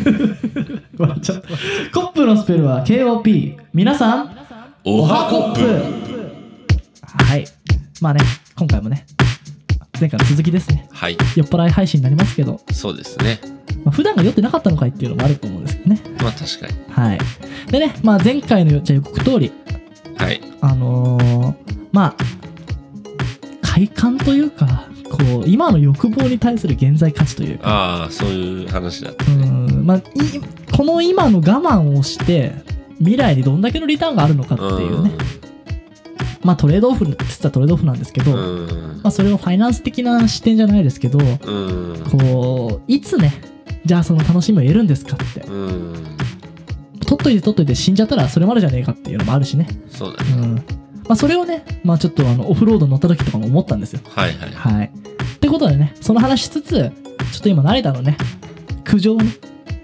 [1.92, 4.30] コップのスペルは KOP 皆さん
[4.84, 5.60] おはコップ。
[7.28, 7.44] はい。
[8.00, 8.20] まあね
[8.56, 9.04] 今回もね
[10.00, 10.88] 前回の続きですね。
[10.90, 11.18] はい。
[11.36, 13.38] 酔っ払い配信になりますけど、そうですね。
[13.84, 16.00] まあ、普段が酔ってなかったのかいっていうのもあると思うんですけどね。
[16.22, 16.74] まあ確かに。
[16.90, 17.18] はい。
[17.70, 19.52] でねまあ前回のじゃあ予告通り。
[20.16, 20.40] はい。
[20.62, 21.54] あのー
[21.92, 22.14] まあ
[23.62, 27.68] 快感というかこう今の欲望に対する現在価値というか。
[27.68, 29.49] ああそういう話だったうねん
[29.90, 30.02] まあ、い
[30.76, 32.52] この今の我慢をして
[32.98, 35.10] 未来にどんだけのリターンがあるのかっていうね、
[36.44, 39.00] まあトレードオフって言ったらトレードオフなんですけど、うん。
[39.02, 42.04] まあ、それをファイナンス的な視点じゃないですけどうん。
[42.08, 43.32] こういつね
[43.84, 45.40] じゃあその楽しみを得るんですかって。
[45.40, 45.94] うん。
[47.00, 50.30] 取っといて取っといて死んじゃったらそれまでじゃねえかっていうのもあるしね、そうだね。
[50.30, 50.54] うん。
[50.54, 50.62] ま
[51.14, 54.00] あ、それをね、まあ、ちょっとあのオフロード乗った時とかも思ったんですよ。
[54.04, 54.50] はいはい。
[54.50, 54.92] はい。
[55.34, 58.16] ってことでねその話しつつちょっと今成田のね。
[58.84, 59.32] 苦情をね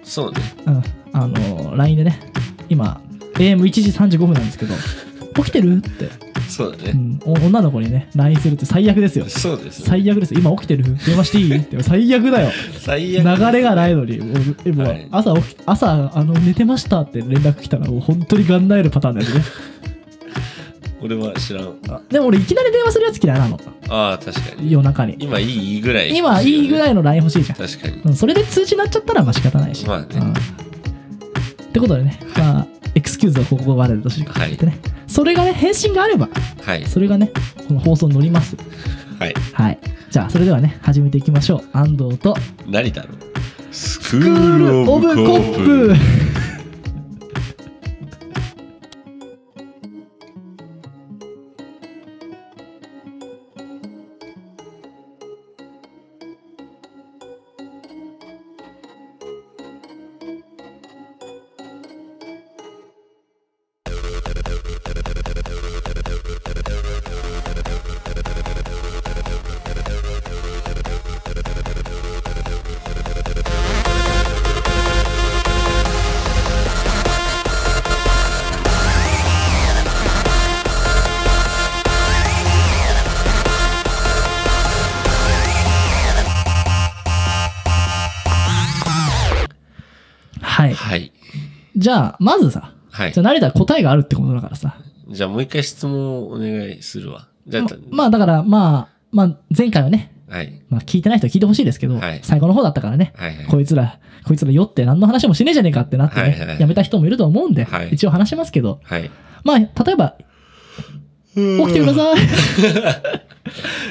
[0.07, 0.39] そうね。
[0.67, 2.21] うん、あの LINE でね
[2.69, 3.01] 今
[3.35, 4.75] AM1 時35分なんですけど
[5.37, 5.77] 起きてる？
[5.77, 6.09] って、
[6.49, 6.93] そうだね。
[6.93, 9.27] うん、お女の子にね LINE するって最悪ですよ。
[9.29, 9.81] そうです。
[9.81, 10.85] ね最悪です今起きてる？
[11.05, 11.57] 電話していい？
[11.59, 11.83] って。
[11.83, 12.51] 最悪だよ。
[12.81, 14.19] 最悪流れがないのに。
[14.19, 14.33] も
[14.65, 19.43] うはい朝起き朝あの寝てましたって連絡来たらもう本当にがんなえるパターンだよね
[21.03, 21.79] 俺は知らん。
[21.89, 23.61] あでも俺いきなり電話するやつ嫌いなの。
[23.89, 24.73] ああ確かに。
[24.73, 25.17] 夜中に。
[25.19, 26.17] 今いいぐらい。
[26.17, 27.59] 今いいぐらいいの LINE 欲しいじゃん。
[27.59, 28.01] 確かに。
[28.03, 29.87] うん、それで通知になっちゃったらまあ仕方ないし。
[29.87, 30.07] まあね。
[30.15, 30.33] うん。
[30.33, 30.35] っ
[31.73, 34.51] てことでね、まあ、エクスキューズはここまでとしてはい。
[34.51, 36.29] ね、それがね、返信があれば、
[36.65, 36.87] はい。
[36.87, 37.31] それがね、
[37.69, 38.57] この放送に乗ります。
[39.19, 39.35] はい。
[39.53, 39.79] はい。
[40.11, 41.77] じゃあ、それではね、始めていきましょう。
[41.77, 42.35] 安藤と、
[42.67, 43.17] 何だろう
[43.71, 46.36] スククーールオブコップ
[91.87, 93.13] じゃあ、まずさ、はい。
[93.13, 94.75] じゃあ成田は答えがあるってことだからさ。
[95.09, 97.29] じゃあもう一回質問をお願いするわ。
[97.47, 100.65] じゃあまあ、だから、まあ、まあ、前回はね、はい。
[100.69, 102.21] まあ、聞いてない人は聞いてほしいですけど、はい。
[102.25, 103.47] 最後の方だったからね、はいはい。
[103.47, 106.61] こいつら、こいつら酔って何の話もしねえじゃねえかってなってね、はいはい。
[106.61, 107.91] やめた人もいると思うんで、はい。
[107.91, 109.09] 一応話しますけど、はい。
[109.45, 110.17] まあ、例えば、
[111.37, 112.17] 起きてください。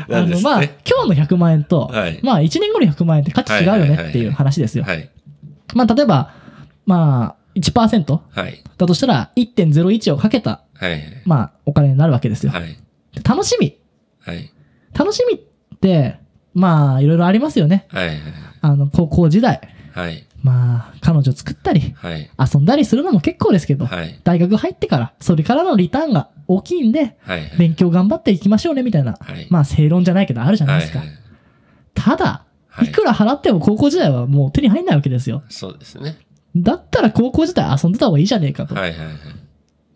[0.10, 2.20] あの、なんですねまあ、今日の100万円と、はい。
[2.24, 4.84] まあ、1年後の100万円って価値違うよねっていう話ですよ。
[4.84, 5.10] はい。
[5.76, 6.34] まあ、例えば、
[6.86, 12.52] まあ、1%はいだとしたら、1.01をかけた、はいまあ、お金になるわけですよ。
[12.52, 12.78] はい
[13.14, 13.78] で楽しみ。
[14.20, 14.52] はい
[14.94, 16.20] 楽しみって、
[16.54, 17.88] まあ、いろいろありますよね。
[17.90, 18.10] はい
[18.62, 19.62] あの、高校時代。
[19.94, 29.18] はいまあ、彼女作ったり、はい遊んだりするのも結構ですけど、はい大学入ってから、それからのリターンが大きいんで、はい勉強頑張っていきましょうね、みたいな。
[29.20, 31.02] はいまあ、正論じゃないけど、あるじゃないですか。
[31.94, 35.44] ただ、はいいくら払っても高校時代はもう手に入んないわけですよ。
[35.50, 36.18] そうですね
[36.56, 38.76] だったら高校時代遊んでた方がいいじゃねえかと。
[38.76, 39.16] はいはいはい。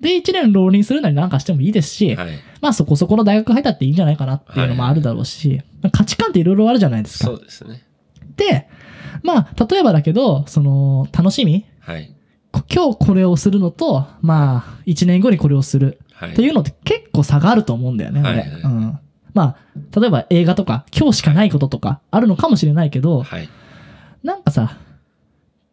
[0.02, 2.40] で、1年浪人するなりなんかしてもいいですし、はい。
[2.62, 5.62] まあそこそこの大学入ったっていいんじゃないかなっていうのもあるだろうし、
[5.92, 7.25] 価値観っていろいろあるじゃないですか。
[7.25, 7.34] そ。
[7.36, 7.84] うですね。
[8.36, 8.68] で、
[9.24, 11.66] まあ、例えばだけど、その、楽しみ。
[11.80, 12.16] はい。
[12.52, 16.00] こ今日これをするのと、まあ、1年後にこれをする。
[16.14, 16.31] はい。
[16.31, 18.30] っていうのって結構差があると思うんだよね、俺。
[18.30, 18.62] はいはい。
[18.62, 19.00] うん。
[19.34, 23.50] まあ、例えば映画とか、今日しかないこととかあるのかもしれないけど、はい。
[24.24, 24.78] なんかさ、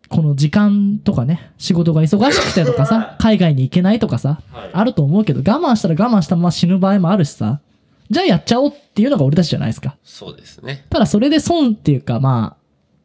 [0.08, 4.40] この時間とかね、仕事が忙しくてとかさ、 海外に行けないとかさ、
[4.72, 7.60] あると思うけど、我慢したら我慢したまま死ぬ場合もあるしさ、
[8.08, 9.96] じゃあやっちゃおうっていうのが俺たちじゃないですか。
[10.04, 12.56] そうですねただそれで損っていうか、ま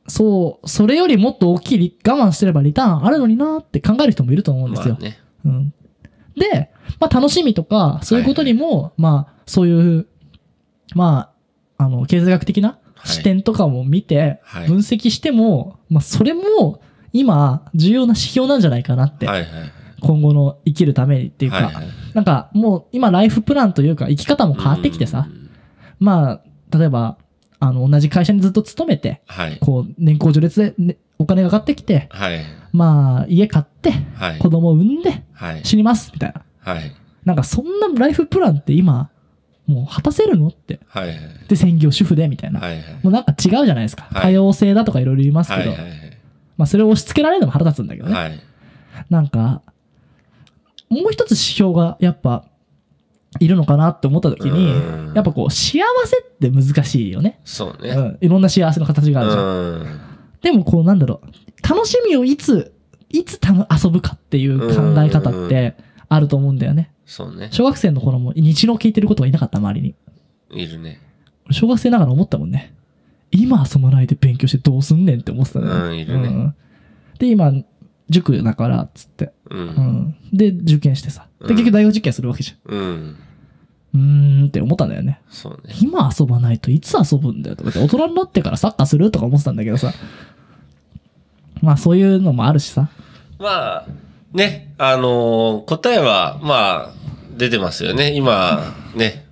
[0.06, 4.96] あ、そう、それよりもっと大きいリ我慢してればリターンあるのになって考える人もいると思うんですよ。
[4.96, 5.74] まあねうん。
[6.36, 10.08] で、まあ楽しみとか、そういうことにも、まあ、そういう、
[10.94, 11.32] ま
[11.78, 16.82] あ、あの、経済学的な視点とかも見てはい、分析しても、まあそれも、
[17.14, 19.72] 今、重要な指標なんじゃないかなって、はいはいはい。
[20.02, 21.86] 今後の生きるためにっていうか、はいはい。
[22.14, 25.28] なんかもう今ライフプランというか生き方も変わってきてさ。
[25.30, 25.50] う、ん
[26.00, 26.42] ま
[26.72, 27.18] あ、例えば、
[27.60, 29.58] あの、同じ会社にずっと勤めて、はい。
[29.60, 32.42] こう、年功序列で、ね、お金が上がってきて、はい。
[32.74, 34.40] まあ、家買って、はい。
[34.40, 35.62] 子供を産んで、はい。
[35.64, 36.44] 死にます、みたいな。
[36.60, 36.92] はい。
[37.24, 39.12] なんかそんなライフプランって今、
[39.68, 40.80] もう果たせるのって。
[41.48, 42.62] で、専業主婦で、みたいな。
[43.04, 44.08] もうなんか違うじゃないですか。
[44.12, 44.24] はい。
[44.24, 46.11] 多様性だとかいろいろ言いますけど、はいはいはい
[46.62, 48.14] ままあそれを押し付けられるのも腹立つんだけどね。
[48.14, 48.40] はい。
[49.10, 49.64] なんか、
[50.90, 52.46] もう一つ指標がやっぱ、
[53.40, 57.40] いるのかなって思った時にうん、やっぱこう、幸せって難しいよね。
[57.46, 57.90] そうね。
[57.92, 58.18] うん。
[58.22, 59.44] いろんな幸せの形があるじゃん。
[59.44, 59.48] う
[59.86, 60.00] ん。
[60.42, 61.68] でもこう、なんだろう。
[61.68, 62.74] 楽しみをいつ、
[63.10, 65.76] いつたの遊ぶかっていう考え方って
[66.10, 66.92] あると思うんだよね。
[67.06, 67.50] そうね。
[67.52, 69.96] 小学生の頃も日の聞いてることがいなかった、周りに。
[70.52, 71.00] いるね。
[71.52, 72.76] 小学生ながら思ったもんね。
[73.32, 75.66] 今遊ばないで勉強してどうすんねんって思ってたね。
[75.68, 76.56] うんいるねん
[77.20, 77.54] で、今、
[78.10, 79.32] 塾だから、つって。
[79.50, 79.56] う。
[79.56, 80.16] うんん。
[80.34, 81.28] で、受験してさ。
[81.40, 82.76] で、うん結局大学受験するわけじゃん。
[82.76, 83.16] うん。
[83.94, 85.22] うーんって思ったんだよね。
[85.30, 85.74] そうね。
[85.82, 89.94] 今遊ばないといつ遊ぶんだよとかって、大人になってからサッカーするとか思ってたんだけどさ。
[91.62, 92.90] まあそういうのもあるしさ。
[93.40, 93.88] まあ、
[94.34, 96.94] ね、あのー答えは、まあ、
[97.38, 98.14] 出てますよね。
[98.16, 99.26] 今、ね、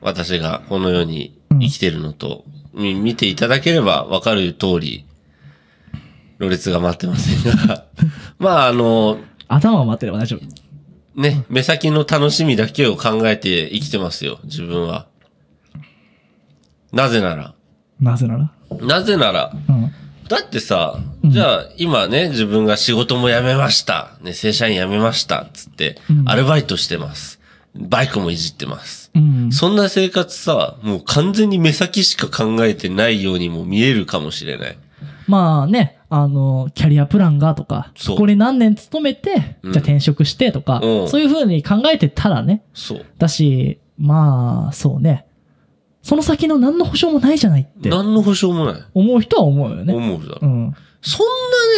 [0.00, 5.04] 私がこの世に生きてるのと、み見ていただければわかる通り、
[6.38, 7.84] ろれつが待ってませんが、
[8.38, 11.20] まあ、あの頭が回ってれば大丈夫。
[11.20, 15.06] ね、目先の楽しみだけを考えて生きてますよ、自分は。
[16.92, 17.54] なぜなら、
[18.00, 18.50] なぜなら？
[18.80, 19.92] なぜなら、うん。
[20.28, 24.12] だってさ、じゃあ今ね、自分が仕事も辞めました。
[24.22, 25.46] ね、正社員辞めました。
[25.52, 27.38] つってう、んアルバイトしてます。
[27.74, 29.10] バイクもいじってます。
[29.14, 29.52] うん。
[29.52, 34.78] そんな生活さ、もう完全に目先しか考えてないようにも見えるかもしれない。
[35.26, 43.06] まあね、あの、キャリアプランがとか、ここに何年勤めて、うんじゃあ転職してとか、うんそういう風に考えてたらね、そう。
[43.18, 45.26] だし、まあ、そうね。
[46.02, 48.82] その先の何の保証もないじゃないって何の保証もない。
[48.92, 49.94] 思う人は思うよね。
[49.94, 50.38] 思うだろ。
[50.42, 50.74] うん。
[51.00, 51.26] そん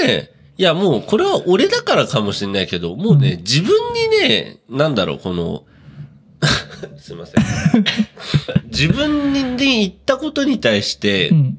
[0.00, 5.64] なね、いやもうこれは俺だからかもしれないけど、もうね、うん自分にね、なんだろう、この、
[6.98, 7.44] すいません。
[8.70, 11.58] 自分に言ったことに対して、うん。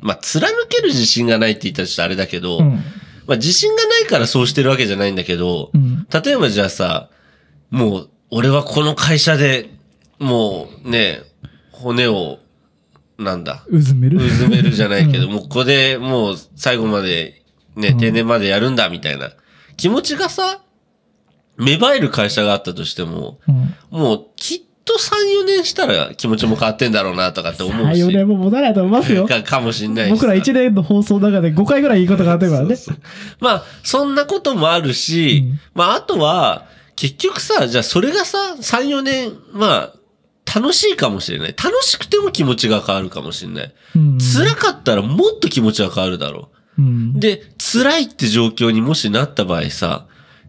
[0.00, 2.82] まあ、貫ける自信がないって言ったらちょっとあれだけど、うん。
[3.26, 6.06] まあ、自信がないからそうしてるわけじゃないんだけど、うん。
[6.24, 7.10] 例えばじゃあさ、
[7.70, 9.70] もう、俺はこの会社で、
[10.18, 11.22] もうね、
[11.72, 12.38] 骨を、
[13.18, 14.24] なんだ、うずめる？
[14.24, 17.42] うずめるじゃないけど、うんもうここでもう最後まで、
[17.74, 19.32] ね、うん定年までやるんだみたいな
[19.76, 20.60] 気持ちがさ、
[21.58, 23.98] 芽生える会社があったとしても、うん。
[23.98, 28.00] もうきっと3、4年したら気持ちも変わってんだろうなとかって思うあ、し。
[28.00, 29.26] 4年も持たないと思いますよ。
[29.28, 30.14] かかもしんないしさ。
[30.14, 32.76] 僕ら1年の放送の中で5回ぐらい言い方があってるからね。
[32.76, 33.02] そうそう
[33.40, 36.66] まあ、そんなこともあるし、うんまあ、あとは、
[36.96, 39.98] 結局さ、じゃあそれがさ、3、4年、まあ、
[40.52, 41.48] 楽しいかもしれない。
[41.48, 43.74] 楽しくても気持ちが変わるかもしれない。
[43.96, 44.18] うん。
[44.18, 47.20] 辛かったらもっと気持ちが変わるだろうんう。。
[47.20, 50.06] で、辛いって状況にもしなった場合さ、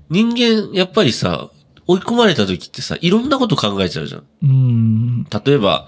[0.09, 1.49] 人間、やっぱりさ、
[1.87, 4.23] 追い込まれた時ってさ、いろんなこと考えちゃうじゃん。
[4.43, 5.23] うん。
[5.23, 5.87] 例えば、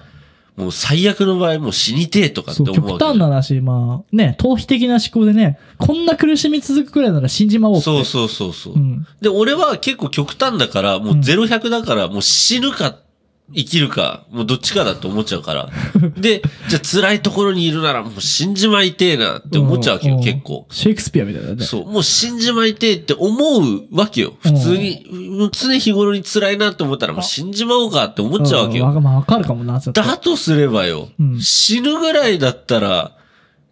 [0.58, 7.84] もう最悪の場合もう死にてえとかって思う極端な話、まあ、ね、逃避的な思考でね、こんな苦しみ続くくらいなら死んじまおうって。
[7.84, 8.74] そうそうそうそう。
[8.74, 9.08] うん。
[9.22, 12.98] で、俺は結構極端だから、もう0、100だから、もう死ぬか、
[13.54, 15.70] 生きるか、もうどっちかだと思っちゃうから。
[16.18, 20.68] で、じゃあ辛いところにいるならもう死んじまいてえなって思っちゃうわけよ、ん結構。
[20.72, 21.64] シェイクスピアみたいだね。
[21.64, 24.34] そう、もう死んじまいてえって思うわけよ。
[24.42, 25.06] 普通に、
[25.38, 28.88] もう常日頃に辛いなって思ったらもう死んじまおうかって思っちゃうわけよ。
[28.88, 33.12] んわまあ、わかるかもな、ちょっとだとすればよ、うん死ぬぐらいだったら、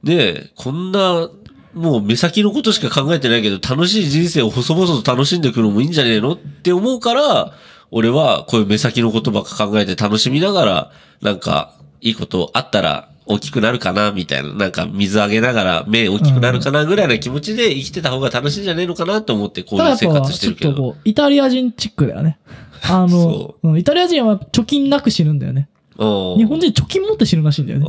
[0.04, 1.30] ねえ、こんな、
[1.74, 7.54] もう目先のことしか考えてないけど、楽しい人生を細々と楽しんでいくのもいいんじゃねえのって思うから、
[7.92, 10.92] 俺はこういう目先のことばっか考えて楽しみながら、
[11.22, 14.54] なんか、いいことあったら大きくなるかな、みたいな。
[14.54, 20.92] なんか水あげながら目大きくなるかな、ぐらいな気持ちで生きてた方が楽しいんじゃねえのかなと思って、こういう生活してるけど。
[20.92, 22.40] う、イタリア人チックだよね。
[22.84, 25.70] あの そ、うんイタリア人は貯金なく死ぬんだよね。
[25.98, 27.80] 日本人貯金持って死ぬらしいんだよ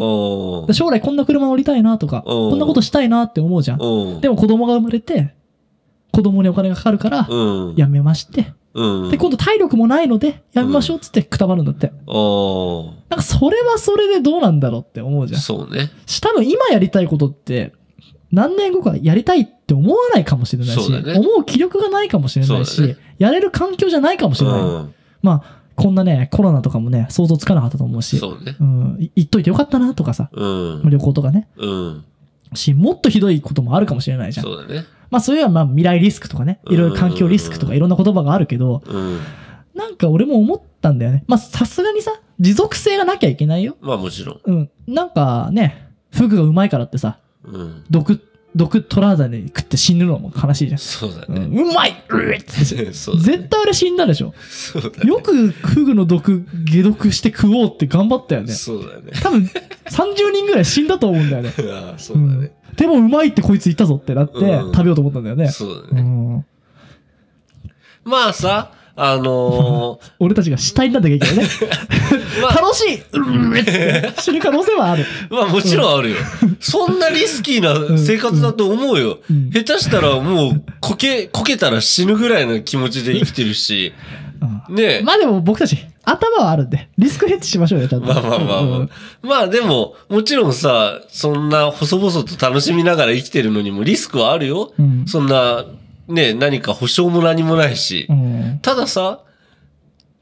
[0.67, 0.75] ね。
[0.75, 4.21] 将来こんな車乗りたいなとか、うんこんなことしたいなって思うじゃん。
[4.21, 5.33] でも子供が生まれて、
[6.11, 7.75] 子供にお金がかかるから、うん。
[7.77, 8.53] やめまして。
[8.75, 9.11] うん。
[9.11, 11.93] で、今度体力もないので、やめましょうっつってくたばるんだって。
[12.07, 15.41] おーなんかそれはそれでどうなんだろうって思うじゃん。
[15.41, 15.91] そうね。
[16.07, 17.73] し多分今やりたいことって、
[18.31, 24.63] 何年後かやりたいって思わないかもしれないし、ね思う気力がないかもしれないし、ねやれる環境じゃないかもしうれない。
[24.63, 24.95] ん。
[25.23, 28.57] まあ、こんなね、コロナとかもね、想像つかなかったと思うし、そうね。
[28.61, 30.47] うん、い言っといてよかったなとかさ、う
[30.87, 30.91] ん。
[30.91, 32.05] 旅行とかね、うん。
[32.55, 34.47] し、もっとひどいこともあるかもしれないじゃん。
[34.47, 34.85] そうだね。
[35.11, 39.21] まあそういうのはまあ未来リスクとかね、いろいろ環境リスクとかいろんな言葉があるけど、うん。
[39.75, 41.25] なんか俺も思ったんだよね。
[41.27, 43.77] まあさすがにさ、持続性がなきゃいけないよ。
[43.81, 44.41] まあもちろん。
[44.45, 44.71] うん。
[44.87, 47.85] なんかね、フグがうまいからってさ、うん。
[47.91, 48.21] 毒
[48.57, 50.79] 毒取らずに食って死ぬのも悲しいじゃん。
[50.79, 51.47] そうだね。
[51.47, 52.53] うん、うまいうって
[52.93, 53.27] そうだね。
[53.27, 54.35] 絶対あれ死んだでしょ。
[54.49, 55.09] そうだね。
[55.09, 58.53] よくフグの毒、解毒して食おうって頑張ったよね。
[58.53, 59.13] そうだね。
[59.23, 59.49] 多分
[59.89, 61.53] 30人ぐらい死んだと思うんだよね。
[61.71, 62.53] ああ、そうだね。
[62.77, 65.45] でもうまいってこいつ言ったぞってなってうん食べようと思ったんだよね。
[65.45, 66.03] うそうだね。
[66.03, 66.45] ん、
[68.05, 71.45] まあさ、あのー 俺たちが死体になったきゃいけないね。
[72.43, 73.55] まあ、楽しいうん
[74.19, 75.05] 死ぬ可能性はある。
[75.31, 76.17] まあもちろんあるよ。
[76.61, 79.19] そんなリスキーな生活だと思うよ。
[79.31, 83.93] うん下手したらもう、こけ、こけたら死ぬぐらいの気持ちで生きてるし、
[84.69, 85.03] うんねえ。
[85.03, 88.07] まあでも僕たち、頭はあるんで、リスクヘッジしましょうよ、ちゃんと。
[88.07, 88.89] まあまあまあまあ。
[89.23, 94.73] まあでも、もちろんさ、そんな細々と楽しみながら生きてるのにもリスクはあるよ。
[94.79, 95.65] うんそんな、
[96.11, 98.07] ね、何か保証も何もないし。
[98.09, 98.59] うん。
[98.63, 99.21] たださ、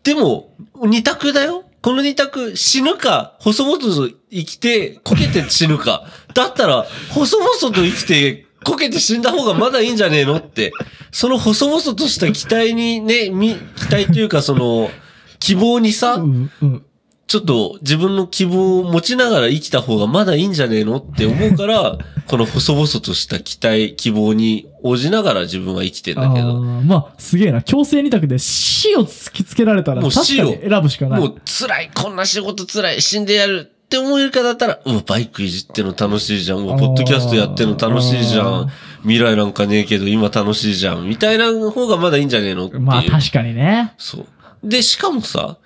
[0.05, 0.55] でも、
[0.85, 1.65] 二択だよ。
[1.81, 6.05] この二択、死ぬか、細々と生きて、こけて死ぬか。
[6.35, 10.73] だったら、細々と生きて、こけて死んだ方がまだいいんじゃねえのって。
[11.13, 14.91] その細々とした期待にね、み、期待というかその、
[15.39, 16.51] 希望にさ、うん。
[16.61, 16.85] うん。
[17.29, 27.61] ちょっと自分の希望を持ちながら生きた方がまだいいんじゃねえのって思うから、 この細々とした期待、希望に応じながら自分は生きてんだけあど、ーまあ、すげえな。
[27.61, 31.21] 強制二択で死を突きつけられたら、もう死をに選ぶしかない。
[31.21, 38.71] もう辛い、こんな仕事辛い、死んでやるって思えるかだったら、もうバイクいじってんの楽しいじゃん、もうポッドキャストやってんの楽しいじゃん、
[39.03, 42.81] 未来なんかねえけど今楽しいじゃん、みたいな方がまだいいんじゃねえのっていう。
[42.81, 43.93] まあ確かにね。
[43.99, 44.27] そう。
[44.65, 45.59] で、しかもさ、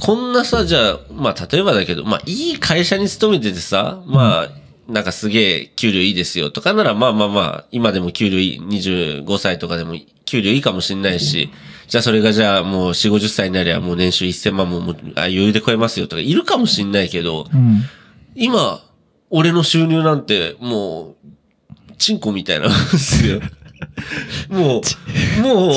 [0.00, 4.48] こんなさ、じゃあ、まあ、例えばだけど、まあ、いい会社に勤めててさ、まあ、
[4.90, 11.50] なんかすげえ給料いいですよとかなら、まあまあまあ、今でも給料いい、25歳とかでも給料いいかもしんないし、
[11.86, 17.82] じゃあそれがじゃあもう4、50歳になりゃもう年収1000万ももうあ余裕で超えますよとかいるかもしんないけど、うん。
[18.34, 18.80] 今、
[19.28, 21.16] 俺の収入なんてもう、
[21.98, 23.40] チンコみたいなもんですよ。
[24.48, 25.76] もう、も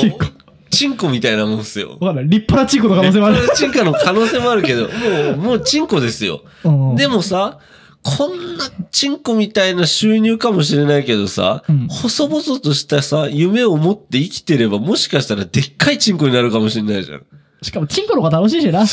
[0.74, 1.96] チンコみたいなもんですよ。
[2.00, 2.24] わかんない。
[2.28, 3.48] 立派なチンコの可能性もある。
[3.54, 6.42] チンコの可能性もあるけど、 もう、もうチンコですよ。
[6.64, 7.58] うんでもさ、
[8.02, 17.22] こんなチンコみたいな収入かもしれないけどさ、うん細々としたさ、夢を持って生きてれば、もしかしたらでっかいチンコになるかもしれないじゃん。
[17.64, 18.84] しかも、チンコの方が楽しいしな。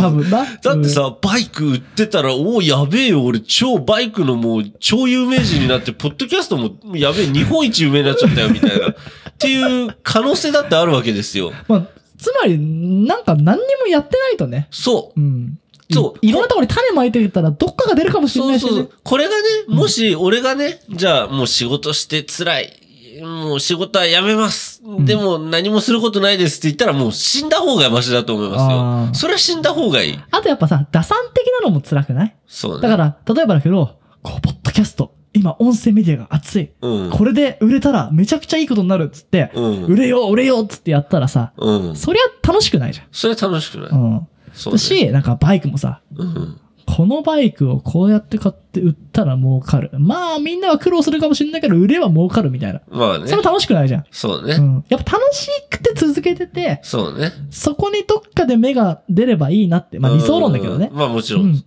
[0.00, 0.46] 多分な。
[0.62, 8.94] だってさ、バイク売ってたら、おお、やべえよ、俺超バイクのもう超有名人になって、ポッドキャストもやべえ、日本一有名になっちゃったよ、みたいな。
[9.34, 11.48] っていう可能性だってあるわけですよ。
[11.48, 11.86] うん、まあ、
[12.18, 14.68] つまり、なんか何にもやってないとね。
[14.70, 15.20] そう。
[15.20, 15.58] うん。
[15.90, 18.68] そういいろんなところに種まいてたら、どっかが出るかもしれないし、ね。
[18.68, 18.90] そうそう。
[19.02, 22.72] これがね、もし俺がね、じゃあもう仕事して辛い。
[23.20, 24.80] もう仕事は辞めます。
[25.00, 28.78] でも何もすることないですって言ったらもう死んだ方がマシだと思いますあよ。
[29.10, 30.18] ーそれは死んだ方がいい。
[30.30, 32.34] あとやっぱさ、打算的なのも辛くない？
[32.46, 32.82] そうね。
[32.82, 36.70] だから、例えばだけど、こう、ポッドキャスト、今音声メディアが熱い。
[36.80, 37.10] うん。
[37.10, 41.96] これで売れたらめちゃくちゃいいことになるっつって、うん売れよう売れようっつってやったらさ、うん。
[41.96, 43.90] そりゃ楽しくないじそれは楽しくない。
[43.90, 44.02] ゃん。
[44.02, 44.28] うん。
[44.52, 44.78] そうね。
[44.78, 46.60] し、なんかバイクもさ、うん。
[46.86, 49.90] このバイクをこうやって買って売ったら儲かる。
[49.98, 52.82] まあみんなは苦労するかもしれないけど、売れば儲かるみたいな。
[52.90, 53.36] まあねそ。
[53.36, 54.04] れ楽しくないじゃん。
[54.10, 54.54] そうね。
[54.54, 54.84] うん。
[54.88, 57.32] やっぱ楽しくて続けてて、そうね。
[57.50, 59.98] そこにどっかで目が出ればいいなって。
[59.98, 60.98] まあ理想論だけどねうん。
[60.98, 61.40] まあもちろ。
[61.40, 61.64] うんん。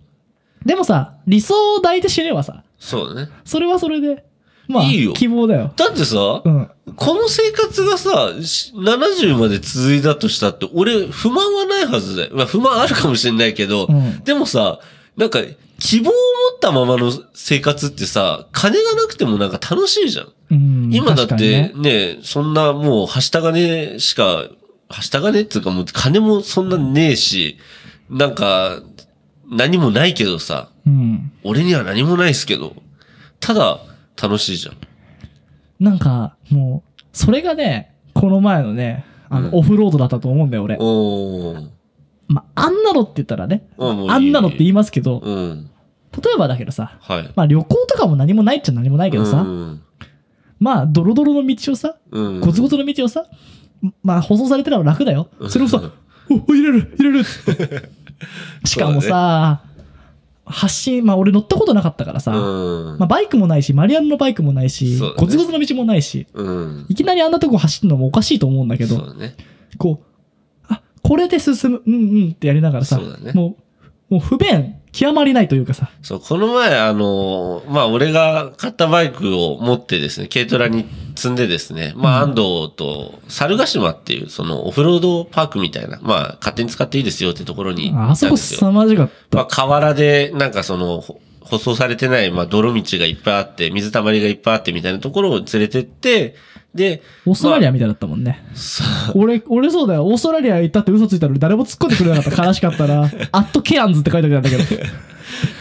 [0.64, 3.28] でもさ、理想を抱いて死ねばさ、そうね。
[3.44, 4.24] それはそれで、
[4.68, 5.72] まあ、いいよ希望だよ。
[5.76, 6.70] だってさ、うん。
[6.94, 12.30] この生活がさ、し70まで続いたとしたって、俺、不満はないはずだよ。
[12.32, 14.78] まあ、不満あるかもしれないけど、うんでもさ、
[15.16, 15.40] なんか、
[15.80, 16.18] 希望を持
[16.56, 20.32] ったままの生活ってさ、金がなくてもなんか楽しいじゃん。
[20.52, 24.44] うん、今だっ確かにてねね、そんなもう、はした金しか、
[24.88, 27.58] はした金っていうかもう金もそんなねえし、
[28.08, 28.80] なんか、
[29.50, 31.32] 何もないけどさ、うん。
[31.42, 32.74] 俺には何もないですけど、
[33.40, 33.80] ただ、
[34.20, 34.76] 楽しいじゃん。
[35.78, 40.76] なんか、もう、それがね、この前のね、あの、うんオフロードだったと思うんだよ、俺。
[40.78, 41.68] おー。
[42.28, 45.70] まあ、あんなのって言ったらね、あんなのって言いますけど、うん。
[46.22, 47.32] 例えばだけどさ、はい。
[47.36, 49.82] まあ旅行とかも何もないっちゃ何もないけどさ、うん。
[50.58, 52.40] まあ、ドロドロの道をさ、うん。
[52.40, 53.26] ゴツゴツの道をさ、
[54.02, 55.28] まあ、舗装されてれば楽だよ。
[55.48, 55.82] それをさ、
[56.30, 57.24] お、お入れる、入れる。
[58.64, 59.62] しかもさ、
[60.46, 62.98] 発信、まあ俺乗ったことなかったからさ、うん。
[62.98, 66.86] まあバイクもないし、マリアンのバイクもないし、そうだねゴツゴツの道もないし、うん。
[66.88, 69.34] いきなりあんなとこ走るのもおかしいと思うんだけど、そうだね。
[69.76, 71.98] こう、あ、これで進む、うんう
[72.28, 73.56] んってやりながらさ、そうだねも
[74.10, 82.36] う、もう不便、極まりないというかさ、そう、この前、あの、まあ、俺が買ったバイクを持ってですね、軽トラに積んでですね、まあ、安藤
[82.74, 87.92] と猿ヶ島っていう、その、オフロードパークみたいな、まあ、勝手に使っていいですよってところに。
[87.94, 89.36] あそこ凄まじかった。
[89.36, 96.34] まあ、河原で、なんかその、ほ舗装されてない、まあ、泥道がいっぱいあって、水たまりがいっぱいあってみたいなところを連れてって、
[96.74, 98.44] で、オーストラリアみたいだったもんね。
[98.54, 98.84] さ
[99.14, 100.06] 俺、俺そうだよ。
[100.06, 102.44] オーストラリア行ったって嘘ついたのに誰も突っ込んでくれなかった。
[102.44, 104.82] 悲しかったら、 アットケアンズって書いてあったんだけど。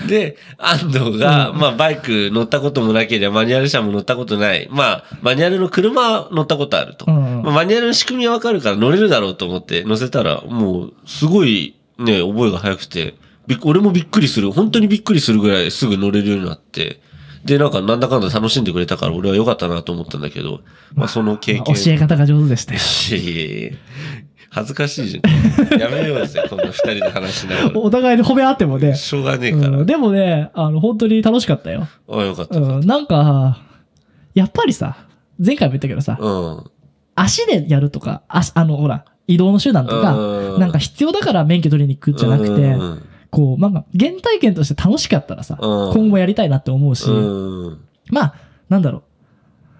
[0.08, 4.68] で、安藤が、まあ、バイク乗ったこともなければ、マニュアル車も乗ったことない。
[4.70, 7.06] まあ、マニュアルの車は乗ったことあると。
[7.08, 13.16] うんうんまあ、マニュアルの仕組みはわかるから乗れるだろうと思って乗せたら、もう、すごい、ね、覚えが早くて、
[13.64, 14.52] 俺もびっくりする。
[14.52, 17.02] 本当にびっくりするぐらいすぐ乗れるようになって、
[17.46, 20.62] で、なんか、なんだかんだ楽しんでくれたから、俺は良かったなと思ったんだけど、
[20.96, 21.76] まあ、その経験。
[21.76, 22.80] 教え方が上手でしたよ。
[23.20, 23.72] いやいやいや
[24.50, 25.80] 恥ずかしいじゃん。
[25.80, 27.80] やめようぜ、こんな二人で話しながら。
[27.80, 28.96] お互いに褒め合ってもね。
[28.96, 29.80] しょうがねえから。
[29.80, 31.88] うん、でもね、あの、本当に楽しかったよ。
[32.10, 32.58] あ、よかった。
[32.58, 33.60] うん、なんか、
[34.34, 35.06] やっぱりさ、
[35.38, 36.72] 前回も言ったけどさ、うん。
[37.16, 43.04] 足でやるとか、足、あの、ほら、移動の手段とか、うんなんか必要だから免許取りに行くじゃなくて、うん
[43.36, 47.14] こう、なんか、原体験として楽しかったらさ、うん今後やりたいなって思うし、う
[47.72, 47.80] ん。
[48.10, 48.36] まあ、
[48.70, 49.04] なんだろう。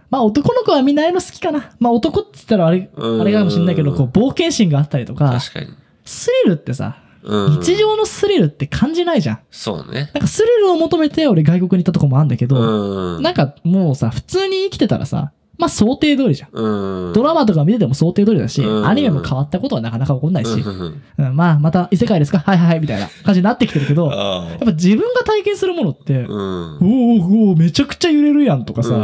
[0.10, 1.72] まあ男の子はみんなああいうの好きかな。
[1.80, 5.68] まあ男って言ったらあれ、うんあれかもしれないけど、こう冒険心があったりとか、確かに。
[6.04, 7.60] スリルってさ、うん。
[7.60, 9.40] 日常のスリルって感じないじゃん。
[9.52, 10.12] そうね。
[10.14, 13.24] なんかスリルを求めて俺外国に行ったとこもあるんだけど、うん。
[13.24, 16.50] なんかもうさ、普通に生きてたらさ、まあ想定通りじゃん。
[16.52, 17.14] うん。
[17.14, 22.40] ドラマとか見てても想定通りだし、うんアニメも変わったことはなかなか起こんないし、うんうんまあまた異世界ですか？
[22.40, 24.60] はいはいはいみたいな感じになってきてるけど、 やっ。
[24.60, 26.32] ぱ自分が体験するものって、うん。
[26.32, 29.00] おーおーめちゃくちゃ揺れるやんとかさ、う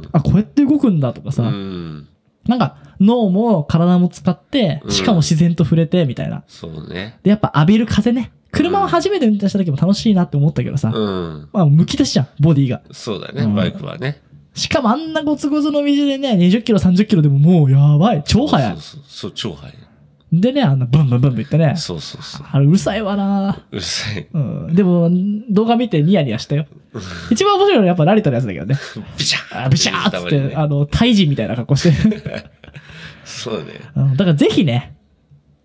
[0.00, 0.02] ん。
[0.12, 2.06] あ、こうやって動くんだとかさ、うん。
[2.46, 6.42] なんか脳も体も使って、うんしかも自然と触れてみたいな。
[6.48, 7.18] そうね。
[7.22, 8.32] で、やっぱ浴びる風ね。
[8.52, 11.48] 車を初めて運転した時も楽しいなって思ったけどさ、うん。
[11.52, 12.80] まあ、むき出しじゃん、ボディが。
[12.90, 14.20] そうだね、うんバイクはね。
[14.60, 18.22] しかもあんなゴツゴツの道でね、20キロ、30キロでももうやばい。
[18.26, 18.80] 超速いそう。
[18.80, 19.74] そうそう、超速い。
[20.32, 21.76] でね、あんなブンブンブンブン言ってね。
[21.76, 22.46] そうそうそう。
[22.52, 24.28] あれうるさいわなうるさい。
[24.30, 24.74] うん。
[24.74, 25.10] でも、
[25.48, 26.66] 動画見てニヤニヤしたよ。
[27.30, 28.76] 一番面白いのはやっぱラリトのやつだけどね。
[29.16, 32.32] ビシャあビシャーっつって、ねあの、タイ人みたいな格好して。
[33.24, 33.80] そうね。
[33.96, 34.94] うんだからぜひね、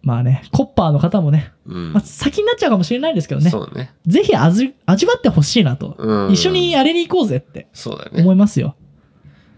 [0.02, 2.04] まあね、コッパーの方もね、うんまあ、。
[2.04, 3.50] 先になっちゃうかもしれないですけどね。
[3.50, 3.94] そうね。
[4.06, 8.22] ぜひ味味わってほしいなと、うん一緒にやりに行こうぜってそうだね。
[8.22, 8.76] 思いますよ。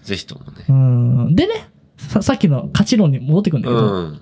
[0.07, 0.65] ぜひともね。
[0.69, 1.35] うん。
[1.35, 1.67] でね、
[1.97, 4.21] ささっきの勝ち論に戻ってくるんだけど、うん。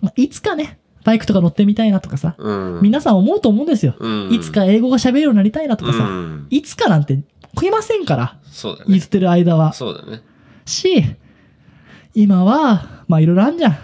[0.00, 2.80] まあ、いつかね、バイクとか乗ってみたいなとかさ、うん。
[2.82, 3.96] 皆さん思うと思うんですよ。
[3.98, 7.24] うんいつか英語が喋るようになりたいなとかさ、うんいつかなんて
[7.56, 8.86] 来ませんから、そうだね。
[8.90, 9.72] 言ってる間は。
[9.72, 10.22] そうだね。
[10.66, 11.04] し、
[12.14, 13.76] 今は、まあいろいろあんじゃん。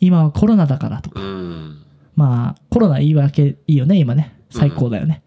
[0.00, 1.20] 今はコロナだからとか。
[1.20, 1.82] うん。
[2.16, 4.34] まあ、コロナ言い訳いいよね、今ね。
[4.50, 5.22] 最高だよね。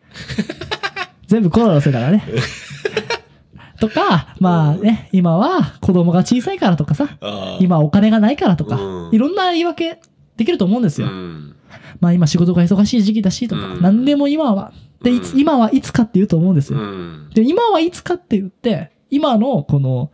[1.28, 2.26] 全部コロナのせいだからね。
[3.80, 7.18] とか、まあね、今は子供が小さいからとかさ。
[7.60, 10.00] 今お金がないからとか、うんいろんな言い訳
[10.38, 11.12] できると思うんですうよ。
[11.12, 11.56] ん。
[12.00, 14.72] まあ今仕事が忙しい時期だしとか、うん何でも今は、
[15.04, 16.84] で、いつ、うん今はいつかって言うと思うんですうよ。
[16.84, 17.30] ん。
[17.34, 20.12] で、今はいつかって言って、今のこの、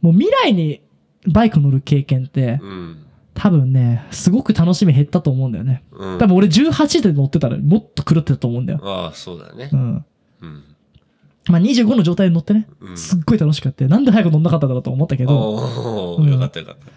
[0.00, 0.82] もう未来に
[1.26, 2.98] バイク乗る経験って、うん。
[3.34, 5.82] 多分ね、すごく楽しみ減ったと思うんだよね。
[5.92, 6.18] うん。
[6.18, 8.80] 多分俺18で乗ってたらもっと狂ってたと思うんだよ。
[8.82, 9.76] ああ、そうだねう。
[9.76, 10.04] ん。
[11.48, 11.52] うん。
[11.52, 13.84] まあ25の状態で乗ってね、うんすっごい楽しかった。
[13.86, 16.90] なんで早く乗んなかったんだろうと思ったけど、うんおーよかったよかった。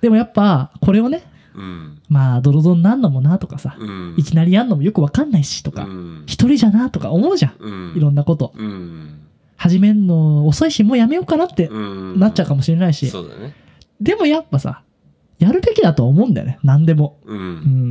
[0.00, 1.22] でもやっぱ、これをね、
[1.54, 1.98] うん。
[2.08, 4.14] まあ、ドロドロになんのもなとかさ、うん。
[4.16, 6.22] いきなりやんのもよくわかんないしとか、うん。
[6.26, 7.54] 一人じゃなとか思うじゃん。
[7.58, 7.96] うん。
[7.96, 8.52] いろんなこと。
[8.56, 9.20] うん。
[9.56, 11.76] 始めんの遅いし、もうやめようかなってう
[12.16, 12.18] ん。
[12.18, 13.54] なっちゃうかもしれないし、そうだね。
[14.00, 14.82] でもやっぱさ、
[15.38, 16.58] やるべきだと思うんだよね。
[16.64, 17.18] 何でも。
[17.24, 17.32] う。
[17.34, 17.40] うん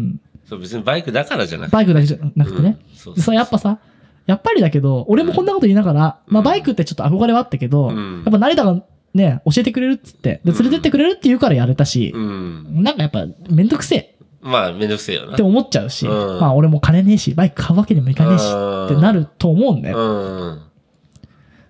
[0.09, 0.19] ん。
[0.45, 1.73] そう、別にバイクだからじゃなくて。
[1.75, 2.77] バイクだけじゃなくてね。
[2.89, 2.95] うん。
[2.97, 3.79] そうでさ、やっぱさ、
[4.25, 12.83] やっぱりだけど、俺もこんなこと言いながら、うんまあバイクってちょっと憧れはあったけど、うんやっぱ成田がね、教えてくれるっつって、で、連れてってくれるって言うからやれたし、うん。
[12.83, 15.33] なんかやっぱめんどくせえまあ、めんどくせえよな。
[15.33, 19.97] って思っちゃうし、うんまあ俺も金ねえし、バイク買うわけにもいかねえし、うんってなると思うんだよ。
[19.97, 20.61] うん。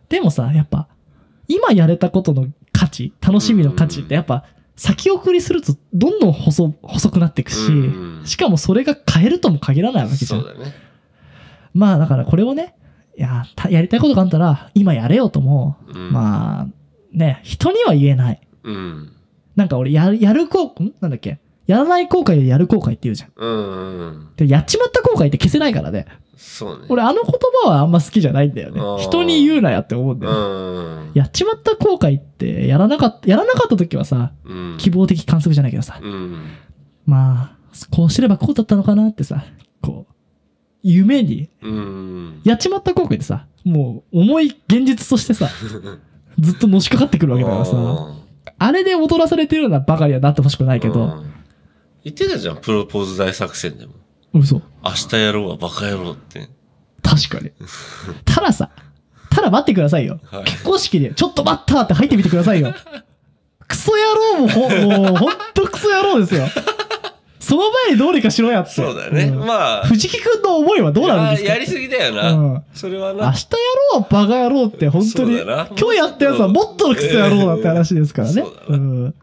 [0.09, 0.87] でもさ、やっぱ、
[1.47, 10.27] 今やれたことの価値、楽しみの価値ってやっぱ、先送りするとどんどん細細くなっていくし、うんしかもそれが変えるとも限らないわけじゃ。
[10.27, 10.73] そうんだね。
[11.73, 12.75] まあだからこれをね、
[13.17, 16.67] いや、たやりたいことがあったら、今やれよとも、うんまあ、
[17.11, 18.47] ね、人には言えない。
[18.63, 19.13] うん。
[19.55, 20.93] なんか俺、やる、やる後、ん？
[21.01, 21.39] なんだっけ？
[21.67, 23.31] やらない後悔でやる後悔って言うじゃん。
[23.35, 24.29] うん。
[24.35, 26.05] で、やっちまった後悔って消せないからね。
[26.35, 26.85] そうね。
[26.89, 27.31] 俺、あの言
[27.63, 28.81] 葉はあんま好きじゃないんだよね。
[29.03, 30.39] 人に言うなやって思うんだよね。
[30.39, 31.11] うん。
[31.13, 34.77] やっちまった後悔って、やらなかった、やらなかった時はさ、うん。
[34.79, 36.43] 希望的観測じゃないけどさ、うん。
[37.05, 37.57] まあ、
[37.89, 39.43] こうすればこうだったのかなってさ、
[39.81, 40.10] こう、
[40.83, 42.41] 夢に、うん。
[42.43, 45.49] やっちまった後悔ってさ、もう、重い現実としてさ、
[46.39, 47.75] ずっとのしかかってくるわけだからさ、
[48.57, 51.31] あれで踊らされてるようなばかりはなってほしくないけど、うん
[52.03, 53.93] 言ってたじゃん、プロポーズ大作戦でも。
[54.33, 54.61] 嘘。
[54.83, 56.49] 明日やろうはバカ野郎って。
[57.03, 57.51] 確かに。
[58.25, 58.71] たださ、
[59.29, 60.19] ただ待ってくださいよ。
[60.25, 62.73] はい結婚式で、ちょっと待ったって入ってみてくださいよ。
[63.67, 64.69] クソ野郎もほ、
[65.03, 66.47] もう、ほんとクソ野郎ですよ。
[67.41, 68.69] その前にどうにかしろやって。
[68.71, 69.25] そうだよね。
[69.31, 69.85] んまあ。
[69.85, 71.49] 藤木くんの思いはどうなるんですか？
[71.49, 72.31] ややりすぎだよな。
[72.31, 73.31] うんそれは明な。
[73.31, 73.57] 日や
[73.93, 78.43] ろうはバカ野郎って本当に、そうだな今日やったやつはもっとのクソ野郎だって話ですからね。
[78.43, 79.15] そうん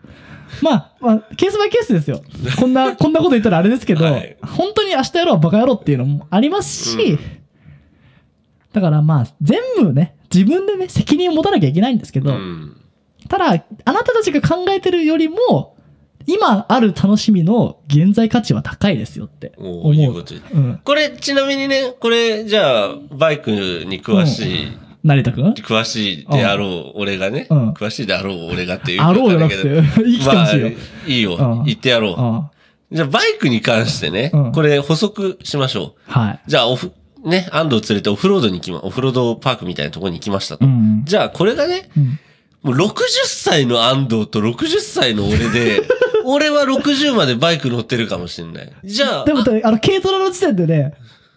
[0.62, 2.22] まあ、まあ、ケースバイケースですよ。
[2.59, 7.18] こんな、 こんなこと言ったらあれですけど、はい本当に明日やろうはバカ野郎っていうのもありますし、うん
[8.72, 12.76] だからまあ、全部ね、自分でね、責任を持たなきゃいけないんですけど、うん。
[13.28, 13.46] ただ、
[13.85, 15.74] あなたたちが考えてるよりも、
[16.26, 19.92] 今ある楽しみの現在価値は高いですよってお思う。
[19.94, 20.81] ーいいことうん。
[20.85, 29.02] これ、ちなみにね、これ、じゃあ、バイクに詳しい、成田くん詳しいであろう俺がね、うん詳しいであろう俺がっていう。
[29.02, 30.68] あろうじゃなくて、 生きてほしいよ。
[30.70, 30.76] ま
[31.07, 31.64] あ、いいようん。
[31.64, 32.14] 言ってやろう。
[32.18, 32.50] あ
[32.90, 36.35] じゃあ、バイクに関してね、うんこれ補足しましょあはい。
[36.35, 36.50] う。
[36.50, 36.92] じゃあ、オフ、
[37.24, 40.66] ね、安藤を連れてオフロードに行きま、オフロードパークみたいなところに行きましたと。
[40.66, 41.02] うん。
[41.04, 42.18] じゃあ、これがね、うん
[42.62, 42.94] もう60
[43.27, 45.83] 歳の安藤と60歳の俺で、
[46.25, 48.73] 俺は60までバイク乗ってるかもしれない。
[48.85, 50.94] じゃあ、でも、あの、軽トラの時点でね、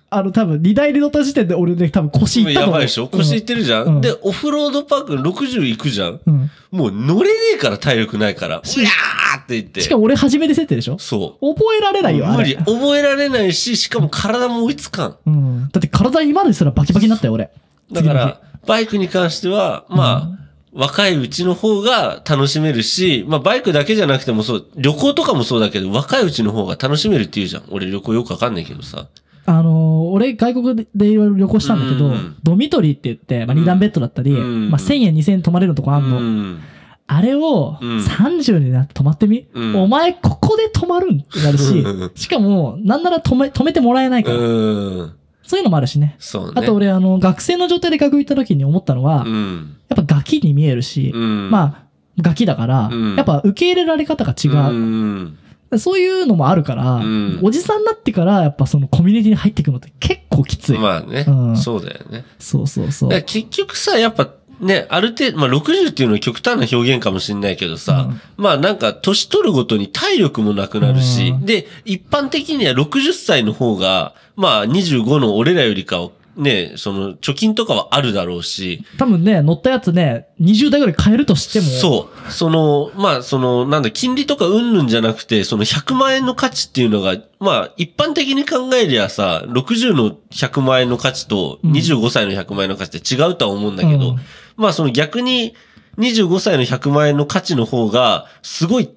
[0.10, 2.74] あの、多分、荷台に乗った時点で俺ね、多分腰いったと思う。
[2.74, 3.08] やばいでしょ？
[3.08, 6.20] 腰いってるじゃん、うんで、オフロードパーク60行くじゃん？
[6.26, 6.34] うん。
[6.34, 6.78] うん。
[6.78, 9.80] もう乗れねえから体力ないから、うわーって言って。
[9.82, 10.98] しかも俺初めて設定でしょ？
[11.00, 12.04] そ覚えられう。
[12.04, 12.58] ないよ、無理。
[12.58, 15.16] 覚えられないし、しかも体も追いつかん。
[15.26, 15.70] うん。
[15.72, 17.50] だって体今ですらバキバキになったよ、俺。
[17.92, 20.41] だから、バイクに関しては、まあ、
[20.74, 27.64] 若いうちの方が楽しめるし、まあバイクだけじゃなくてもそう、旅行とかもそうだけど、若いうちの方が楽しめるって言うじゃん。
[27.70, 29.08] 俺旅行よくわかんないけどさ。
[29.46, 36.20] あのー俺、外国でいろいろ旅行したんだけど、うんドミトリーって言って、まあ、二段ベッドだったり、うんまあ、1000円、2000円泊まれるとこあんの。
[36.20, 36.60] うん。
[37.08, 41.20] あれを、うん30になって泊まってみ、うんお前、ここで泊まるん？
[41.20, 44.38] ってなるしうん、しかも、なんなら止め、止めてもらえないから。
[45.52, 45.56] うん。
[45.56, 46.16] そういうのもあるしね。
[46.20, 46.54] そうね。
[46.56, 49.78] あと、俺、あの、学生の状態で学校行った時に思ったのは、うん。
[49.90, 51.50] やっぱガキに見えるし、うん。
[51.52, 51.84] まあ、
[52.20, 54.52] ガキだから、うんやっぱ受け入れられ方が違う。
[54.54, 55.38] うん。
[55.78, 60.78] そういうのもあるから、うんおじさんになってから、やっぱそのコミュニティに入っていくのって結構きつい。
[60.78, 62.26] まあね、うんそうだよね。
[62.40, 63.10] そうそうそう。
[63.10, 64.30] 結局さ、やっぱ
[64.62, 71.45] ね、ある程度、まあ60っていうのは極端な表現かもしれないけどさ、まあなんか年取るごとに体力もなくなるし、うん。
[71.45, 82.32] で、一般的には60歳の方が、まあ25の俺らよりかは、ね、その貯金とかはあるだろうし、多分ね、乗ったやつね、20代ぐらい買えるとしても、そう。
[82.32, 91.72] その、まあ、その、なんだ、金利とかうんぬんじゃなくて、その100万円の価値っていうのが、まあ、一般的に考えりゃさ、60の100万円の価値とうん。
[91.72, 94.20] 25歳の100万円の価値って違うとは思うんだけど、うん。
[94.56, 95.56] まあ、その逆に、
[95.98, 98.89] 25歳の100万円の価値の方が、すごい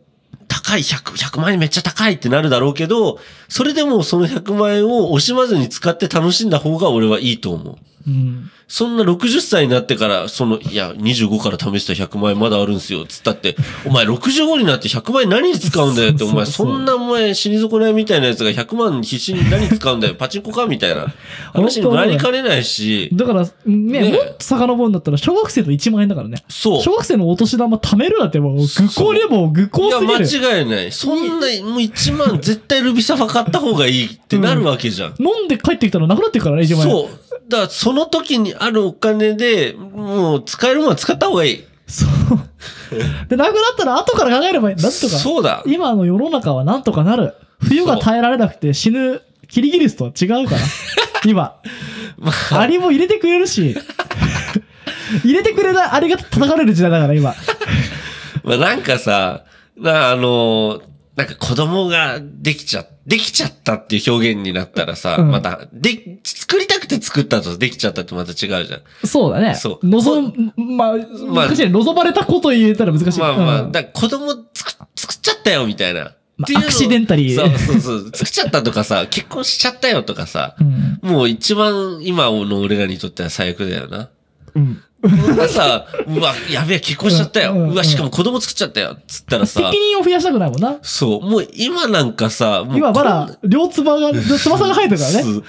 [0.48, 3.18] 高い100、100万円めっちゃ高いってなるだろうけど、
[3.48, 7.76] それでもその100万円を惜しまずに使って楽しんだ方が俺はいいと思う。
[8.06, 8.50] うん。
[8.68, 21.12] そんな60歳になってから、その、いや、25から試した100万円まだあるんすよ、つったって、お前65になって100万円何に使うんだよって、お前、そんなお前死に損ないみたいなやつが100万必死に何に使うんだよ、パチンコかみたいな
[21.52, 26.42] 話にもなりかねないし、だから、ね、ねもっと遡るんだったら、小学生の1万円だからね。
[26.48, 26.82] そう。
[26.82, 30.48] 小学生のお年玉貯めるなんてもう、愚行にもう愚いや、行すぎる。
[30.48, 30.92] 間違いない。
[30.92, 35.14] そんな、もう1万絶対ルビサファ買った方がいいってなるわけじゃん。
[35.18, 36.92] 飲んで帰ってきたらなくなってるからね、1万円。
[36.92, 37.23] そう。
[37.48, 41.64] だから、その時にあるお金で、もう使えるものは使った方がいい。
[41.86, 43.28] そう。
[43.28, 44.76] で、なくなったら後から考えればいい。
[44.76, 45.08] なんとか。
[45.08, 45.62] そうだ。
[45.66, 47.34] 今の世の中はなんとかなる。
[47.60, 50.60] 冬が耐えられなくて死ぬキリギリスとは違うから。
[51.24, 51.56] 今。
[52.18, 53.76] まアリも入れてくれるし。
[55.22, 57.34] 入れてくれないアリが叩かれる時代だから、今。
[58.42, 59.44] まあなんかさ、
[59.76, 60.80] な、あの、
[61.16, 68.82] なんか子供ができちゃ、できちゃったっていう表現になったらさ、うんまた、で、作りたくて作ったとできちゃったってまた違うじゃん。
[69.06, 69.54] そうだね。
[69.54, 70.96] そう望む、まあ、
[71.28, 71.68] まあ難しいね。
[71.70, 73.20] 望まれたこと言えたら難しい。
[73.20, 76.06] まあまあ、うんだ子供作っ作っちゃったよみたいな。
[76.42, 78.10] っていうのアクシデンタリーそうそうそう。
[78.12, 80.98] 作っちゃったとかさ、結婚しちゃったよとかさ、うん。
[81.02, 84.10] もう一番今の俺らにとっては最悪だよな。
[84.56, 84.82] うん。
[85.04, 87.52] 俺がさ、うわ、やべえ、結婚しちゃったよ。
[87.52, 88.96] うんうんうわ、しかも子供作っちゃったよ。
[89.06, 90.76] つったらさ責、任を増やしたくないもんな。
[90.82, 95.22] そう、もう今なんかさ、もう今まだ、両つばが、 翼が生えてるからね。
[95.22, 95.44] そうこんな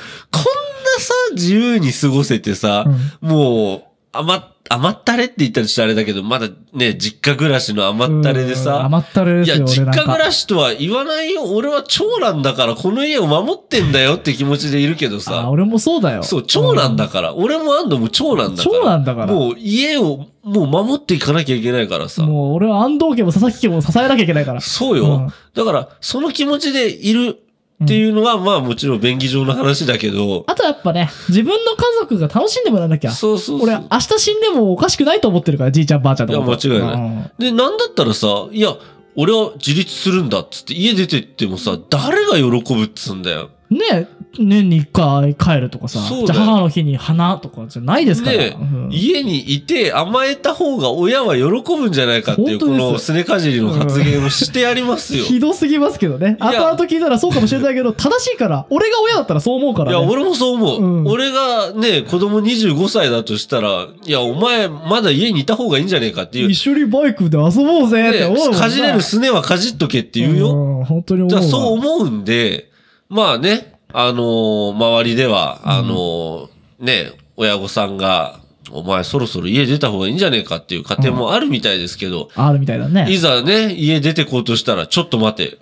[1.00, 2.86] さ、自由に過ごせてさ、
[3.22, 3.84] もう、
[4.18, 10.02] 余っ、余ったれって言ったらちょっとあれだけど、まだね、実家暮らしの余ったれでうんさ、甘ったれいや、ですよ、実俺なんか。
[10.02, 11.44] 家暮らしとは言わないよ。
[11.44, 16.24] 俺は長男だからこの家を守ってんだよって気持ちでいるけどあ、さ、俺もそうだよ。
[16.24, 18.76] そう、長男だから、俺も安藤も長男だから。
[18.80, 22.24] 長男だからもう家をもう守っていかなきゃいけないからさ。
[22.24, 24.62] もう俺は安藤家も佐々木家も支えなきゃいけないから。
[24.62, 25.06] そうよ。
[25.06, 27.40] うんだから、その気持ちでいる
[27.84, 33.12] っていうのは、まあもちろん便宜上の話だけど、あとやっぱね、自分の家族が楽しんでもらわなきゃ。
[33.12, 33.68] そうそうそう。
[33.68, 36.40] 俺、明日死んでもおかしくないと思ってるから、じいちゃんばあちゃんとか。
[36.40, 38.76] いや間違いないうんで、なんだったらさ、いや、
[39.18, 43.50] 俺は自立するんだっつって家出てってもさ、誰が喜ぶっつうんだよ。
[43.70, 44.08] ね
[44.40, 48.38] 年に一回帰るとかさ、じゃあ母の日に花とかじゃないですから。
[48.38, 51.44] で、うん家にいて甘えた方が親は喜
[51.76, 55.24] ぶんじゃないかっていう、このすねかじりの発言をしてやりますよ。
[55.26, 56.38] ひどすぎますけどね。
[56.40, 59.98] 後々聞いたらそうかもしれないけど、正しいから、俺が親だったらそう思うからね。
[59.98, 60.84] いや、俺もそう思う。
[60.84, 66.52] うん俺がね、子供25歳だとしたら、いや、お前まだ家にいた方がいいんじゃねえかっていう。
[66.52, 70.82] 一緒にバイクで遊ぼうぜって思うかじれるすねはかじっとけって言うよ。
[70.82, 71.42] ん本当に思うわ。
[71.42, 72.70] じゃあそう思うんで、
[73.10, 78.40] まあね、あのー周りでは、あのーね、親御さんが、
[78.72, 83.06] お前そろそろ家出た方がいいんじゃねえかっていう家庭もあるみたいですけど、あるみたいだね。
[83.10, 85.60] いざね、家出てこうとしたら、ちょっと待て、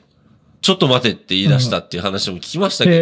[0.63, 2.99] ちょっと待てって言い出したっていう話も聞きましたけど、へ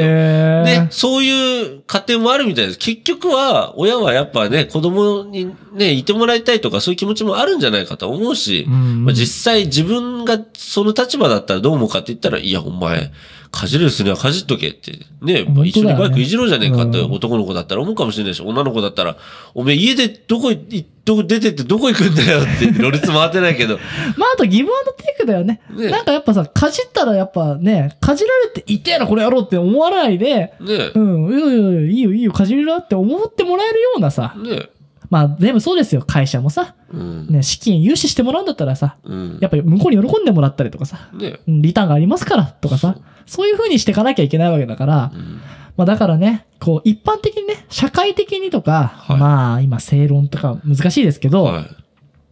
[0.63, 2.79] ね、ーそういう家庭もあるみたいです。
[2.79, 9.05] 結局は、親はやっぱね、子供にね、いてもらいたいとかそういう気持ちもあるんじゃないかと思うし、うん。
[9.05, 13.11] まあ、実際自分がその立場だったらどう思うかって言ったら、いや、お前、
[13.51, 15.67] かじれるすねはかじっとけって、ね、本当だよね。
[15.67, 17.11] 一緒にバイクいじろうじゃねえかってうん。
[17.11, 19.17] 男の子だったら思うかもしれないし、女の子だったら、
[19.53, 23.79] おめえ家でどこい、どこ出てってどこ行くんだよって、ろれつ回ってないけど、
[24.17, 25.61] まあ、あとギブアンドテイクだよね。
[25.71, 34.35] ねなんかやっぱさ、かじったらやっぱね、かじられて痛えな、これやろうって思わないで、ねう、ん、いやいやいよいいよ、かじりなって思ってもらえるようなさ。
[34.37, 34.69] ね、
[35.09, 36.03] まあ、全部そうですよ。
[36.05, 45.41] 会社もさ、うん、ね、資金融資してもらうんだったらさ、うん、やっぱり向こうに喜んでもらったりとかさ、ね、うんリターンがありますからとかさ、そういう風にしていかなきゃいけないわけだから、うん
[45.77, 51.65] まあだからね、こう一般的にね、社会的にとか、はいまあ今正論とか難しいですけど、はい。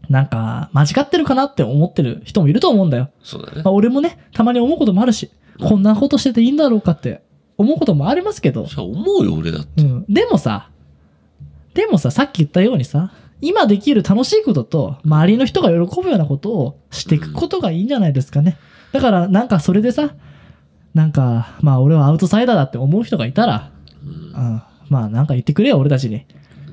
[0.09, 3.11] なんか間違ってるかなって思ってる人もいると思うんだよ。
[3.23, 3.73] そうだねまあ、。
[3.73, 5.29] 俺もね、たまに思うこともあるし、
[5.61, 7.21] こんなことしてていいんだろうかって
[7.57, 9.83] 思うこともありますけど、じゃあ思うよ、俺だって。
[9.83, 10.05] うん。
[10.09, 10.71] でもさ、
[11.75, 18.57] でもさ、さっき言ったようにさ、今できる楽しいことと、周りの人が喜ぶようなことをしていくことがいいんじゃないですかね。
[18.91, 20.15] だから、なんかそれでさ、
[20.93, 23.71] なんか、まあ俺はアウトサイダーだって思う人がいたら、
[24.03, 26.25] うん、まあなんか言ってくれよ、俺たちに。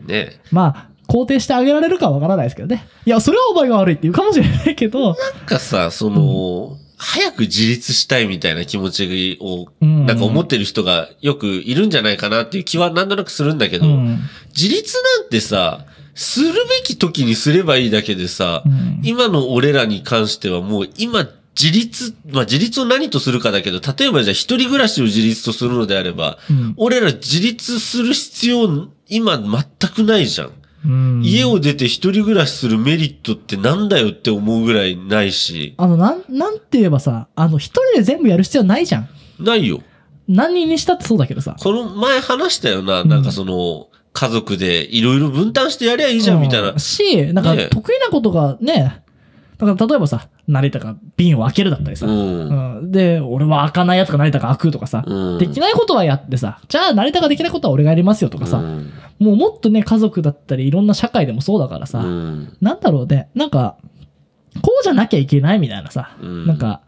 [0.07, 0.41] ね。
[0.51, 2.87] まあ、肯定してあげられるかわからないですけどね。
[3.05, 14.19] いや、それはお前が悪いって言うかもしれないけど、なんかさ、その、早く自立したいみたいな気持ちを、うんなんか思ってる人がよくいるんじゃないかなっていう気はなんとなくするんだけど、うん
[14.57, 21.29] 自立なんてさ、するべき時にすればいいだけでさ、うん今の俺らに関してはもう今
[21.61, 30.51] 自立、まあ自立を何とするかだけど、例えばじゃあ一人暮らしを自立とするのであれば、うん俺ら自立する必要今全くないじゃん。
[30.85, 39.09] うん家を出て一人暮らしするメリットってなんだよって思うぐらいないし、あの、なん、なんて言えばさ、あの、一人で全部やる必要ないじゃん。
[39.41, 39.81] ないよ。
[40.29, 41.57] 何人にしたってそうだけどさ。
[41.59, 46.79] この前話したよな、なんかその、家族でいろいろ分担してやりゃいいじゃんみたいなうん。
[46.79, 49.03] し、なんかね得意なことがね、
[49.59, 52.79] だから例えばさ、成田が瓶を開けるだったりさ、うん。
[52.79, 63.77] うんで、俺は開かないやつが成田が開くとかさ、うんできないことはやってさ、じゃあ成田ができないことは俺がやりますよとかさ、うんもうもっとね、家族だったりいろんな社会でもそうだからさ、うんなんだろうね、なんか、
[64.61, 66.83] こうじゃなきゃいけないみたいなさ、うんなんか、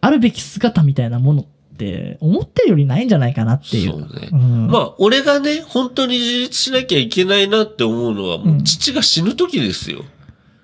[0.00, 3.90] あるべき姿みたいなものって思ってるよりないんじゃないかなっていう。
[3.92, 4.28] そうね。
[4.32, 10.04] うんまあ、俺がね、本当に自立しなきゃいけないなって思うのは、もう父が死ぬ時ですよ。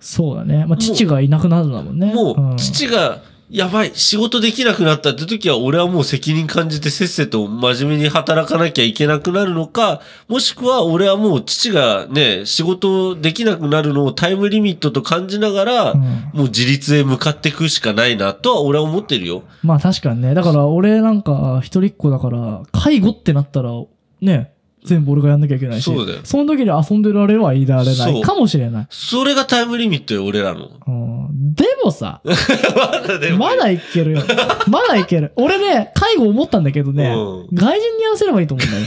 [0.00, 0.64] そうだね。
[0.66, 2.12] まあ、父がいなくなるんだもんね。
[2.12, 3.18] もう、ん父が、
[3.50, 16.00] やばい、仕事できなくなったって時は、俺はもう責任感じてせっせと真面目に働かなきゃいけなくなるのか、もしくは俺はもう父がね、仕事できなくなるのをタイムリミットと感じながら、うん
[16.32, 19.42] もう自立へ向かっていくしかないなとは俺は思ってるよ。
[19.64, 20.32] まあ確かにね。
[20.34, 23.72] だから俺なんか一人っ子だから、介護ってなったら、
[24.20, 24.52] ね、
[24.84, 25.84] 全部俺がやんなきゃいけないし。
[25.84, 28.86] そうだよその時に遊んでられはいられなそういかもしれない。
[28.90, 30.70] それがタイムリミットよ、俺らの。
[30.86, 34.22] うん、でもさ、 まだでもまだいけるよ。
[34.68, 35.32] まだいける。
[35.36, 38.86] 俺ね、介護思ったんだけどね、うん外人に合わせればいいと思うんだよ。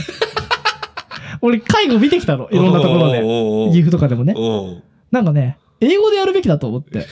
[1.40, 2.48] 俺、介護見てきたの。
[2.50, 3.20] いろんなところで。
[3.72, 4.34] 岐阜とかでもね。
[5.10, 7.06] なんかね、英語でやるべきだと思って。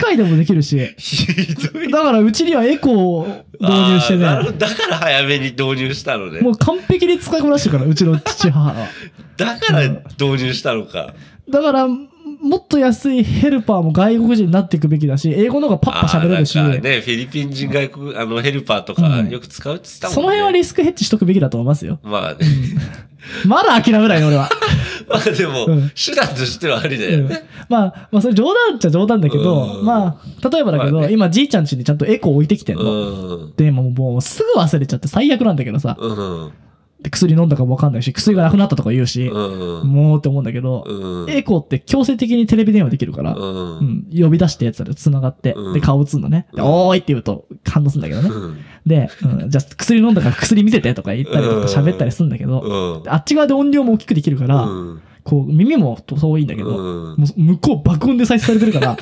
[0.00, 0.94] 機械でもできるし。
[0.96, 1.90] ひどい。
[1.92, 4.24] だからうちにはエコーを導入してね。
[4.56, 6.52] だから早めに導入したのねも。
[6.52, 8.74] う完璧に使いこなしてるから、うちの父母は。
[9.36, 11.14] だから導入したのか。
[11.50, 11.86] だから、
[12.40, 20.14] もっと安いヘルパーも外国人になっていくべきだし、英語の方がパッパ喋れるし、ね、フィリピン人外国、あの、ヘルパーとかうんよく使うって言ってたもんね。
[20.14, 21.98] その辺はリスクヘッジしとくべきだと思いますよ。
[22.02, 22.38] まあね。
[23.46, 24.48] まだ諦めないよ、俺は。
[25.08, 27.42] まあでも、うん手段としてはありだうんよね。
[27.68, 33.36] まあ、まあそれ冗談っちゃ冗談だけど、うんまあ、例えばだけど、まあね今じいちゃん家にちゃんとエコー置いてきてんうの。
[33.48, 33.52] ん。
[33.56, 36.50] でももうすぐ忘れちゃって最悪なんだけどさ、うん。
[37.02, 39.88] で薬飲んだかもわかんないし、薬がなくなったとか言うし、うん。
[39.88, 41.30] もうって思うんだけど、うん。
[41.30, 43.38] エコーって強制的にテレビ電話できるから、う。
[43.38, 46.46] うんん、呼び出してやつら繋がって、うんで、顔打つんだね。
[46.54, 48.28] おーいって言うと反応するんだけどね。
[48.28, 48.64] うん。
[48.86, 53.10] で、うん、じゃあ薬飲んだから薬見せてとか言ったりとか喋ったりするんだけど、うん。
[53.10, 55.02] あっち側で音量も大きくできるから、うん。
[55.24, 58.96] こう耳も遠いんだけど、うんもう向こう爆音で再生されてるから、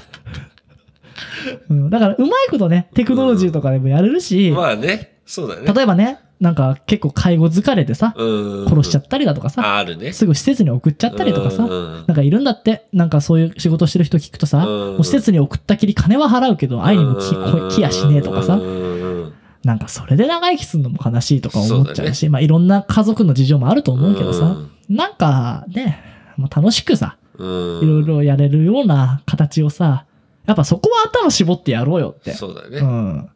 [1.68, 5.18] うん、だからうまいことね、テクノロジーとかでもやれるし、まあね。
[5.26, 5.72] そうだね。
[5.72, 8.68] 例えばね、なんか結構介護疲れてさ、うん。
[8.68, 10.12] 殺しちゃったりだとかさ、ああるね。
[10.12, 24.56] すぐ施設に送っちゃったりとかさ、うんなんかいるんだって、なんかそういう仕事してる人聞くとさ、うんもう施設に送ったきり金は払うけど、愛にも来やしねえとかさう、んなんかそれで長生きするのも悲しいとか思っちゃそうだうし、まあいろんな家族の事情もあると思うけどさ、
[24.88, 26.02] なんかね、
[26.36, 27.80] もう楽しくさ、うん。
[27.82, 30.06] いろいろやれるような形をさ、
[30.46, 32.32] やっぱそこは頭絞ってやろうよって。
[32.32, 32.78] そうだね。
[32.78, 33.30] うん。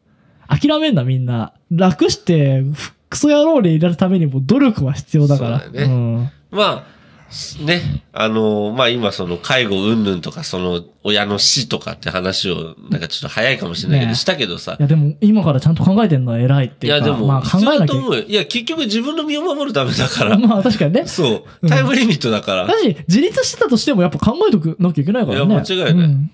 [0.60, 1.54] 諦めんなみんな。
[1.70, 2.62] 楽して、
[3.08, 5.60] クソ野郎でいられるためにも努力は必要だから。
[5.60, 14.82] そうだよねまあ、ね、あの、まあ今その介護云々とかその親の死とかって話をなんかちょっと早いかもしれないけどねしたけどさい。
[14.82, 16.98] やでも今からちゃんと考えてんのは偉いっていうか。
[16.98, 18.22] いやでも、まあ考必要えなきと思うよ。
[18.22, 20.36] いや結局自分の身を守るためだから。
[20.38, 21.06] まあ確かにね。
[21.06, 21.66] そうう。
[21.66, 22.66] んタイムリミットだから。
[22.66, 25.46] だし、自立してたとしてもやっぱ考えとくなきゃいけないからね。
[25.46, 26.30] いや間違いないうん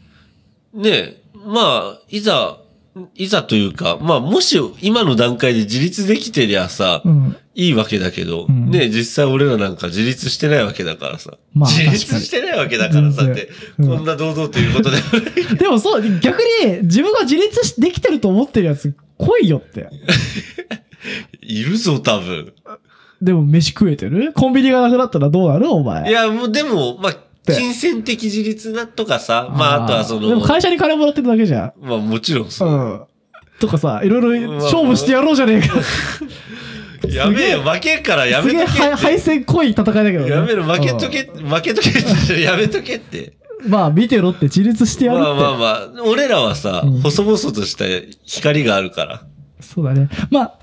[0.74, 2.58] ねまあ、いざ、
[3.14, 7.36] いざというか、まあもし今の段階で自立できてりゃさ、うん。
[7.54, 11.32] いいわけだけど、うんね実際俺らなんか自立してないわけだからさ。
[11.54, 14.96] まあ自立してないわけだからさって、うんこんな堂々ということで。
[15.58, 19.88] でもそう、逆に自分が自立しできてると思ってるやつ来いよって。
[21.42, 22.52] いるぞ、多分。
[23.20, 24.32] でも飯食えてる？
[24.34, 25.68] コンビニがなくなったらどうなる？
[25.68, 26.08] お前。
[26.08, 27.18] いや、もうでも、まあ、て
[27.54, 31.72] 金銭的自立なとかさ、まあ、あとはそでもの、会社に金もらってるだけじゃん。
[31.80, 32.68] まあもちろんそう。
[32.68, 33.04] うん。
[33.60, 35.74] とかさ、いろいろまあ勝負してやろうじゃねえか。
[37.08, 40.30] やめえよ、負けんからやすげえめとけ敗敗戦濃い戦いだけどね。
[40.30, 43.34] やめろ、負けとけ、負けとけって、やめとけって。
[43.64, 43.70] うん。
[43.70, 45.24] まあ見てろって自立してやるって。
[45.24, 45.66] まあまあま
[46.00, 47.84] あ、俺らはさ、うん細々とした
[48.24, 49.22] 光があるから。
[49.60, 50.08] そうだね。
[50.30, 50.58] まあ、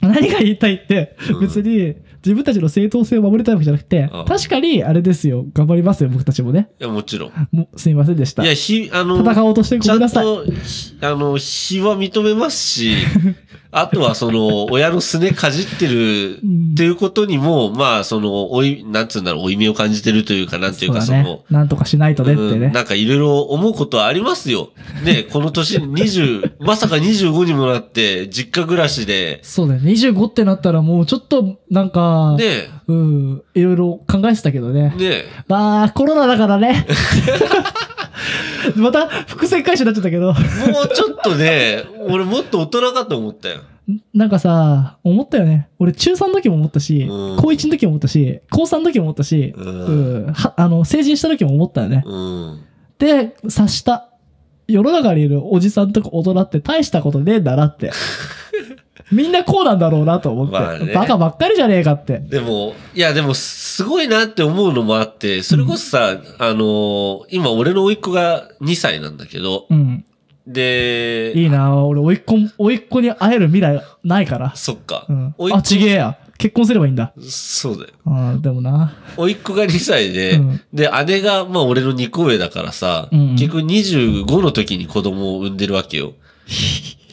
[0.00, 5.46] 何が言いたいってうん、別に自分たちの正当性を守りたいわけじゃなくてうん、確かにあれですよ。
[5.52, 6.68] 頑張りますよ、僕たちもね。
[6.80, 7.48] いや、もちろん。
[7.52, 8.42] もうすいませんでした。
[8.42, 10.26] いや、ひ、あの、戦おうとしてごめんなさい。
[10.26, 12.96] あの、非は認めますし、
[13.78, 22.66] あとはその、 親のすねかじってるっていうことにも、まあ、その、おい、なんつうんだろう、負い目を感じてるというか、なんていうか、その、なんとかしないとねってね。
[22.66, 24.70] うんなんかいろいろ思うことはありますよ。
[25.04, 29.80] ね、この年20、 まさか25にもなって、実家暮らしで、そうだね。
[29.92, 34.94] 25ってなったらもうちょっと、なんか、ね、うん、いろいろ考えてたけどね。
[34.96, 36.86] ね、まあ、コロナだからね。
[38.74, 40.32] また伏線回収になっちゃったけど。
[40.32, 43.60] もうちょっとね、俺もっと大人かと思ったよ。
[44.12, 45.68] なんかさ、思ったよね。
[45.78, 49.64] 俺中3の時も思ったし、うん高1の時も思ったし、高3の時も思ったし、うう
[50.24, 52.02] んん、はあの、成人した時も思ったよね。
[52.04, 52.64] うん。
[52.98, 54.08] で、察した。
[54.66, 57.92] 世の中にいるおじさんとか大人って大したことねえんだなって。
[59.12, 60.52] みんなこうなんだろうなと思って。
[60.52, 62.18] まあねバカばっかりじゃねえかって。
[62.18, 70.04] でも、いやでも、すごいなって思うのもあって、それこそさ、あのー今俺の甥っ子が2歳なんだけど、うん。
[70.46, 74.54] で、いいな俺、おいっ子、おいっ子に会える未来ないから。
[74.54, 75.06] そっか。
[75.08, 75.34] うん。
[75.52, 76.18] あ、ちげえや。
[76.38, 77.12] 結婚すればいいんだ。
[77.20, 77.90] そうだよ。
[78.04, 78.94] うん、でもな。
[79.16, 86.12] 甥っ子が2歳で、うんで、姉が、まあ俺の2個上だからさ、うんうん結局25の時に子供を産んでるわけよ。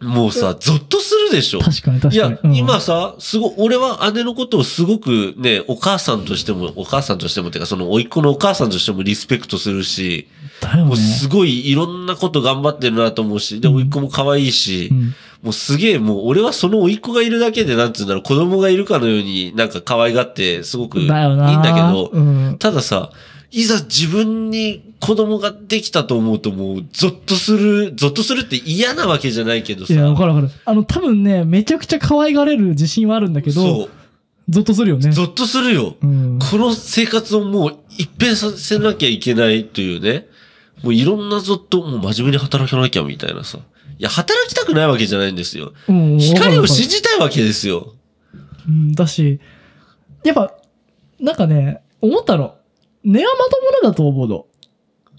[0.00, 1.60] もうさ、ゾッとするでしょ。
[1.60, 10.28] 確かに確いやかに。、うん今さ、すご、俺は姉のことをすごくね、お母さんとしても、お母さんとしてもっていうか、その、甥っ子のお母さんとしてもリスペクトするし、
[10.62, 10.96] もうだよね。
[10.96, 15.14] すごいいろんなこと頑張ってるなと思うし、で、うん甥っ子も可愛いし、うん。
[15.42, 21.08] もうすげえ、もう俺はその甥っ子がいるだけで、なんつうんだろう、子供がいるかのようになんか可愛がって、すごくいいん。
[21.08, 22.56] だけど、うん。
[22.58, 23.10] たださ、
[23.56, 29.94] いざ自分に子供ができたと思うともう、ゾッとする、ゾッとするって嫌なわけじゃないけどさ。
[29.94, 30.52] いや、わかるわかる。
[30.64, 33.90] あの、多分ね、めちゃくちゃ可愛がれる自信はあるんだけど、そう。
[34.48, 35.12] ゾッとするよね。
[35.12, 35.94] ゾッとするよ。
[36.02, 36.38] うん。
[36.40, 40.26] この生活をもう一変させなきゃいけないというね。
[40.82, 43.58] もういろんなゾッと、もう真面目に働かなきゃみたいなさ。
[43.58, 45.72] いや、働きたくないわけじゃないんですよ。
[45.88, 47.94] うん光を信じたいわけですよ。
[48.66, 49.38] うん、だし、
[50.24, 50.52] やっぱ、
[51.20, 52.56] なんかね、思ったの。
[53.04, 54.46] 根はまともなんだと思うの。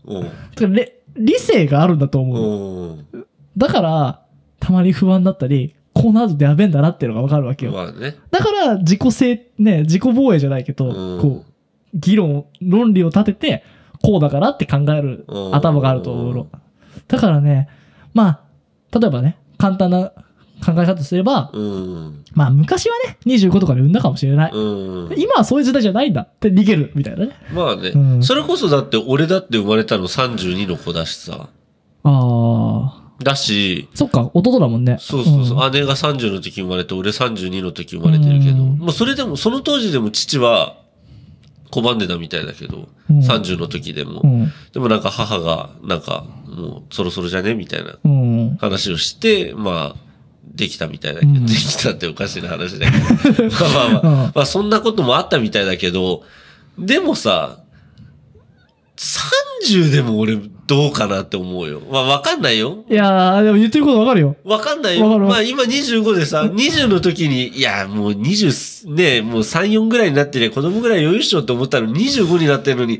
[0.07, 0.75] うん。
[1.17, 2.97] 理性があるんだと思うの。
[3.13, 3.25] うん。
[3.57, 4.25] だから、
[4.59, 7.71] たまに不安だったり、こうなるとやべえんだなっていうのがわかるわけよ。
[7.71, 8.17] まあね。
[8.31, 11.55] だから、自己性、ね、自己防衛じゃないけど、うんこう、
[11.93, 13.63] 議論、論理を立てて、
[14.03, 16.47] こうだからって考えるうん頭があると思うの。
[17.07, 17.69] だからね、
[18.13, 20.11] まあ、例えばね、簡単な
[20.65, 22.24] 考え方すれば、うん。
[22.35, 24.51] まあ昔はね、25とかで産んだかもしれない。
[24.53, 24.59] う
[25.09, 25.15] ん。
[25.17, 27.31] 今はそういう時代じゃないんだって逃げるみたいなね。
[27.53, 31.47] まあね、うんそれこそだって俺だって生まれたの32の子だしさ。
[32.03, 33.01] ああ。
[33.23, 34.97] だし、そっか、弟だもんね。
[34.99, 40.75] そうそうそう、ん姉が30の時生まれて、俺32の時生まれてるけど、うんまあそれでも、その当時でも父は
[41.71, 44.21] 拒んでたみたいだけど、うん30の時でも。
[44.23, 44.51] うん。
[44.73, 47.53] でもなんか母が、なんか、もうそろそろじゃね？
[47.53, 48.57] みたいなうん。
[48.59, 50.04] 話をして、まあ、
[50.55, 52.97] できたみたいだけど、うんできたっておかしな話だけ
[53.31, 53.43] ど。
[53.49, 56.23] まあまあまあ、うんまあそんなこともあったみたいだけど、
[56.77, 57.59] でもさ、
[58.97, 60.37] 30でも俺
[60.67, 61.81] どうかなって思うよ。
[61.91, 62.85] まあわかんないよ。
[62.89, 64.35] いやー、でも言ってることわかるよ。
[64.43, 65.19] わかんないよ。
[65.19, 72.99] まあ今25でさ、20の時に、いやもう20、ね、もう3、4ぐらいになってりゃ子供ぐらい余裕っしょって思ったのに25になってるのに、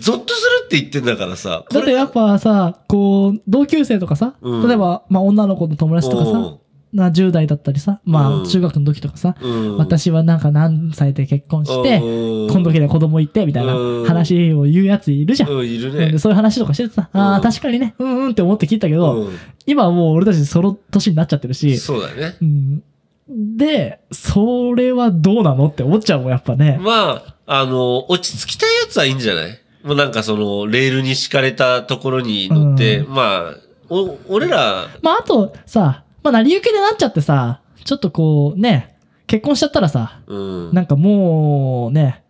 [0.00, 1.64] ゾッとするって言ってんだからさ。
[1.70, 6.56] だってやっぱさ、こう、同級生とかさ、うん例えば、まあ女の子の友達とかさ、
[6.96, 13.74] な10代だったりさ、まあ中学の時とかさ、うん、私はなんか何歳で結婚して、うん今度時で子供いて、みたいな
[14.06, 15.50] 話を言うやついるじゃん。
[15.50, 16.18] うん、いるね。
[16.18, 19.38] そういう話とかしててさ、ああ、確かにね、うんうんって思って聞いたけど、うん
[19.68, 22.36] 今はもう俺たちその年になっちゃってるし、そうだね。
[22.40, 22.82] うん、
[23.56, 26.78] で、それはどうなのって思っちゃうもん、やっぱね。
[26.80, 38.96] まあ、あの、落ち着きたいやつはいいんじゃないもうなんかその、レールに敷かれたところに乗って、うまあ、お、俺ら、まああとさ、まあ成り行きでなっちゃってさ、ちょっとこうね、
[39.28, 40.74] 結婚しちゃったらさ、うん。
[40.74, 42.24] なんかもうね、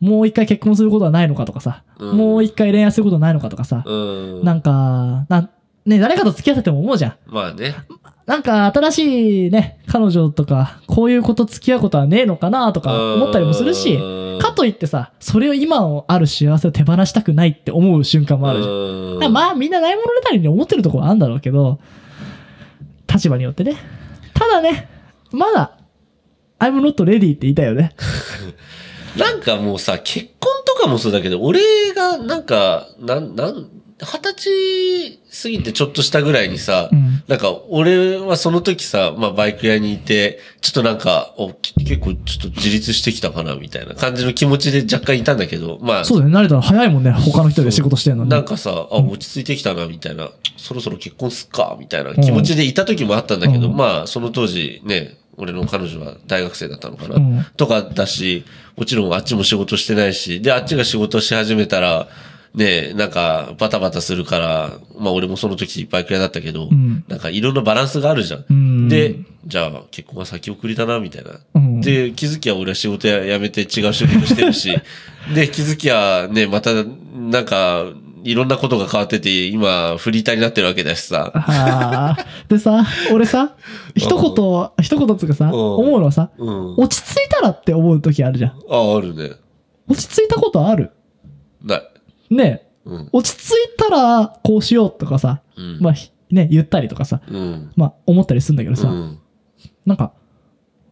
[0.00, 4.44] もう一回結婚することはないのかとかさ、うんもう一回恋愛することはないのかとかさ、うん。
[4.44, 5.50] なんか、な、
[5.84, 7.16] ね、誰かと付き合ってても思うじゃん。
[7.26, 7.74] まあね。
[8.24, 19.32] なんか新しいね、彼女とか、こういうこと付き合うことはねえのかなとか思ったりもするし、うんかといってさ、それを今のある幸せを手放したくないって思う瞬間もあるじゃん。
[19.32, 21.78] まあみんなないものねたりに思ってるところはあるんだろうけど、
[23.18, 23.76] 立場によってね。
[24.32, 24.88] ただね、
[25.32, 25.78] まだ、
[26.58, 27.94] I'm not ready って言いたいよね。
[29.18, 31.60] なんかもうさ、結婚とかもそうだけど、俺
[31.94, 33.68] がなんか、なん、なん、
[34.00, 37.22] 二十歳過ぎてちょっとしたぐらいにさ、うん。
[37.26, 48.30] なんか俺はその時さ、まあバイク屋にいて、ちょっとなんか、おき結構ちょっと自立してきたかなみたいな感じの気持ちで若干いたんだけど、まあ、そうだよね、慣れたら早いもんね、他の人で仕事してんのに。
[48.30, 53.76] なんかさ、あ、落ち着いてきたな、みたいな、そろそろ結婚すっか、みたいな気持ちでいた時もあったんだけど、うん。
[53.76, 57.46] まあ、その当時ね、俺の彼女は大学生だったのかな、うん。
[57.56, 58.44] とかだし、
[58.76, 62.08] もちろんあっちも仕事してないし、で、あっちが仕事し始めたら、
[62.54, 68.44] ねなんか、バタバタするから、まあ俺もその時バイク屋だったけど、うんなんかいろんなバランスがあるじゃん。
[68.48, 71.30] うんで、じゃあ結婚は先送りだな、みたいな。
[71.54, 74.70] うんで、気づきは俺は仕事や辞めて違う仕事してるし、
[75.34, 77.84] で、気づきはね、また、なんか、
[78.24, 81.30] いろんなことが変わってて、今、フリーターになってるわけだしさ。
[81.34, 82.26] はあ。
[82.48, 83.54] でさ、俺さ、
[83.96, 86.74] 一言、一言つうかさ、ん思うのはさ、うん。
[86.76, 88.50] 落ち着いたらって思う時あるじゃん。
[88.68, 89.30] あ、あるね。
[89.88, 90.90] 落ち着いたことある？
[91.64, 91.82] ない。
[92.30, 93.08] ねえうん。
[93.12, 95.78] 落ち着いたらこうしようとかさ、うん。
[95.80, 97.72] まあ、ひね、言ったりとかさ、うん。
[97.76, 99.18] まあ、思ったりするんだけどさ、うん。
[99.86, 100.12] なんか、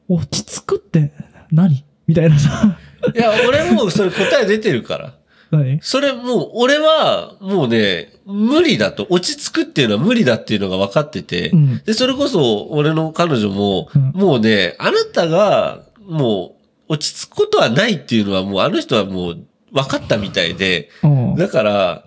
[0.08, 1.12] 落ち着くって
[1.50, 1.84] 何？
[2.06, 2.78] みたいなさ、
[3.14, 5.14] いや、俺もうそれ答え出てるから。
[5.50, 5.80] 何？
[5.82, 16.56] それもう、俺は、もうね、無理だと、落ち着くっていうのは無理だっていうのが分かってて、うんで、それこそ、俺の彼女も、うんもうね、あなたが、も
[16.88, 19.38] う、落ち着くことはないっていうのは、もう、あの人はもう、
[19.76, 21.34] 分かったみたいで、うん。
[21.36, 22.04] だから、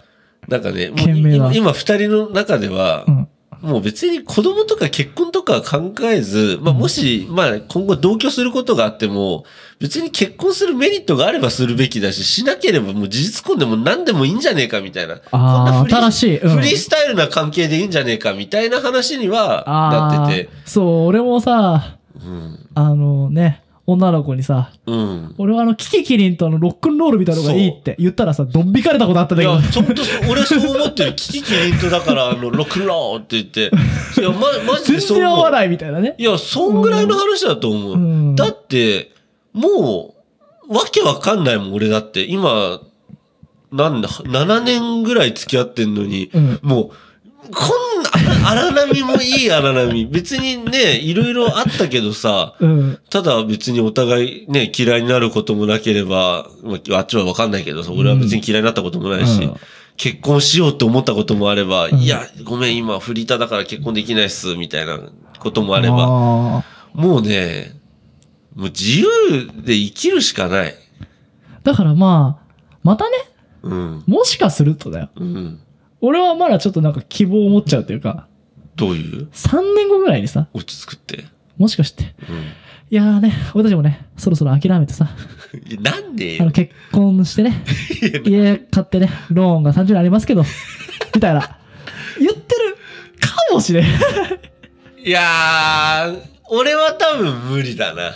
[0.47, 3.27] なんかね、今、今二人の中ではう、ん。
[3.61, 9.43] もう別に子供とか結婚とかは考えず、まあもし、まあ今後同居することがあっても、
[9.79, 15.17] 別に結婚するメリットがあればするべきだし、しなければもう事実婚でも何でもいいんじゃねえかみたいな。
[15.17, 16.39] こんな新しい。
[16.39, 20.49] うんフリースタイルな関係でいいんじゃねえかみたいな話にはなってて。
[20.65, 22.69] そう、俺もさ、うん。
[22.75, 23.61] あのね、
[23.91, 25.35] 女の子にさ、うん。
[25.37, 31.15] 俺はあの、キキキリンとあの、ロックンロールみたいなのがいいって言ったらさ、どん引かれたことあったんだけどいや、、ちょっとそ、俺そう思ってる。
[31.15, 33.71] キキキリンとだから、あの、ロックンローって言って。
[34.19, 34.39] いや、ま、
[34.71, 35.17] マジ全でそう。
[35.17, 36.15] 然合わないみたいなね。
[36.17, 37.93] いや、そんぐらいの話だと思う。
[37.93, 39.11] うんだって、
[39.53, 40.15] も
[40.69, 42.23] う、わけわかんないもん、俺だって。
[42.25, 42.79] 今、
[43.71, 46.89] なんだ、7年ぐらい付き合ってんのに、うんもう、
[47.51, 47.88] こんな、
[48.45, 50.05] 荒波もいい荒波。
[50.05, 52.99] 別にね、いろいろあったけどさ、うん。
[53.09, 59.55] ただ別にお互いね、嫌いになることもなければ、まあ、あっちはわかんないけどさ、俺は別に嫌いになったこともないし、うん
[59.99, 64.97] 結婚しようって思ったこともあれば、んいや、ごめん、今フリーターだから結婚できないっす、みたいな
[65.39, 66.63] こともあれば、あ
[66.93, 67.77] もうね、
[68.55, 69.05] もう自由
[69.61, 70.75] で生きるしかない。
[71.63, 73.17] だからまあ、またね、
[73.61, 74.03] うん。
[74.07, 75.09] もしかするとだよ。
[75.17, 75.59] うん。
[76.01, 78.27] 俺はまだちょっとなんか希望を持っちゃうというか、
[78.75, 81.25] どういう？3年後ぐらいにさ、落ち着くって？
[81.57, 82.35] もしかして、うん。
[82.91, 85.09] いやーね、俺たちもね、そろそろ諦めてさ、
[85.69, 86.51] い やなんであのよ。
[86.51, 87.63] 結婚してね、
[88.25, 90.43] 家買ってね、ローンが30年ありますけど、
[91.13, 91.57] みたいな、
[92.19, 92.77] 言ってる
[93.19, 93.85] かもしれん。
[93.85, 96.19] いやー、
[96.49, 98.11] 俺は多分無理だな。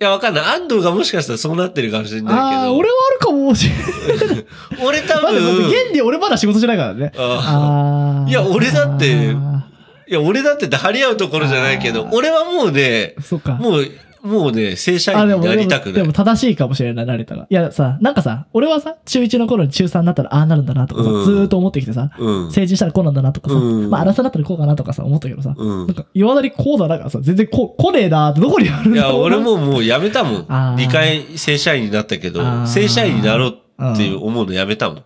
[0.00, 0.44] いや、わかんない。
[0.56, 2.40] 安藤がもしかしたらそうなってるかもしれないけど。
[2.40, 4.46] ああー、俺はあるかもしれん。
[4.82, 7.12] 俺多待って待って、分、現に俺まだ仕事してないからね。
[7.18, 9.66] ああーいや俺だってあ
[10.08, 13.52] いや、俺だって張り合うところじゃないけどあ、ー俺はもうね、ーそっか。
[13.56, 13.84] もう、
[14.22, 15.94] もうね、正社あ、員にでも、でもなりたくない。
[15.94, 17.46] でも正しいかもしれない、成田が。
[17.48, 22.52] いやさ、なんかさ、俺はさ、中1の頃に中3になったらああなるんだなとかさ、うんずーっと思ってきてさ、うん。
[22.52, 30.44] 成人したらこうなんだなとかさ、うんまあ、荒さになったらこうかなとかさ、思ったけどさ、うんなんか、いまだにこうだなからさ、全然こ、来ねえなーってどこにあるんいや、だろうな俺ももう辞めたもん。
[30.48, 33.56] あー2回正社員になったけど正社員になろう
[33.92, 35.02] っていう思うのやめたもん。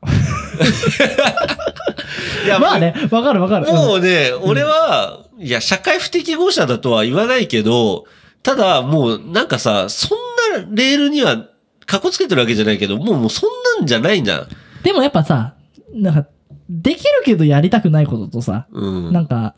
[2.44, 3.66] いや、まあね、わかるわかる。
[3.72, 8.04] もうね、俺は、いや、社会不適合者だとは言わないけど、
[8.42, 10.18] ただ、もう、なんかさ、そん
[10.54, 11.46] なレールには、
[11.86, 14.46] かっこつけてるわけじゃないけど、もう、もうそんなんじゃないんだ。
[14.82, 15.54] でもやっぱさ、
[15.94, 16.26] なんか、
[16.68, 19.12] できるけどやりたくないこととさ、うん。
[19.12, 19.56] なんか、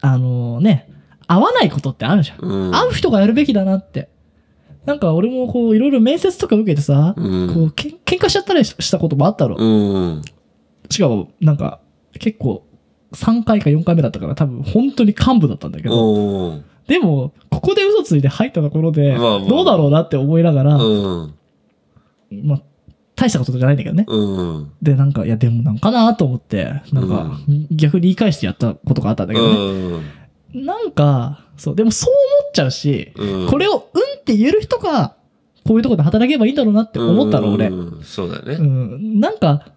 [0.00, 0.90] あのね、
[1.26, 2.38] 合わないことってあるじゃん。
[2.40, 2.74] うん。
[2.74, 4.10] 合う人がやるべきだなって。
[4.84, 9.56] なんか俺もこう、いろいろ面接とか受けてさ、うんこう、けん喧嘩しちゃったりしたこともあったろ。
[9.56, 10.22] うん。
[10.90, 11.80] しかも、なんか、
[12.18, 12.66] 結構、
[13.12, 21.34] 3回か4回目だったから多分本当に幹部だったんだけど、でも、ここで嘘ついて入ったところで、どうだろうなって思いながら、うん。
[22.42, 22.62] まあ、
[23.14, 24.04] 大したことじゃないんだけどね。
[24.08, 24.72] うん。
[24.82, 27.38] で、なんか、いや、でもなんかなと思って、なんか、
[27.70, 29.54] 逆に言い返してやったことがあったんだけどね。
[30.54, 30.66] うん。
[30.66, 33.48] なんか、そう、でもそう思っちゃうし、うん。
[33.48, 33.78] これをうん
[34.20, 35.16] って言える人が、
[35.64, 37.68] こういうところで働けばいいんだろうなって思ったの、俺。
[37.68, 38.54] うんそうだね。
[38.54, 39.20] うん。
[39.20, 39.68] なんか、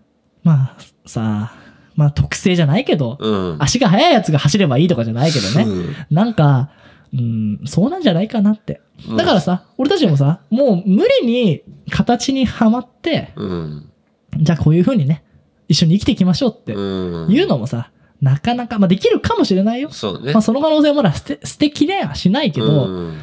[0.43, 1.53] まあ、さ
[1.95, 3.57] まあ特性じゃないけど、うん。
[3.59, 5.63] 足が速いやつが走ればいいとかじゃないけどね。
[5.63, 6.69] うんなんか、
[7.13, 8.81] うん、そうなんじゃないかなって。
[9.17, 13.89] だからさ、俺たちもさ、もう無理に形にはまって、うん。
[14.37, 15.23] じゃあこういう風にね、
[15.67, 17.31] 一緒に生きていきましょうってうん。
[17.31, 17.91] いうのもさ、
[18.21, 19.89] なかなか、まあできるかもしれないよ。
[19.91, 20.33] そうね。
[20.33, 23.17] まあその可能性はまだ捨て、捨てきれはしないけど、うん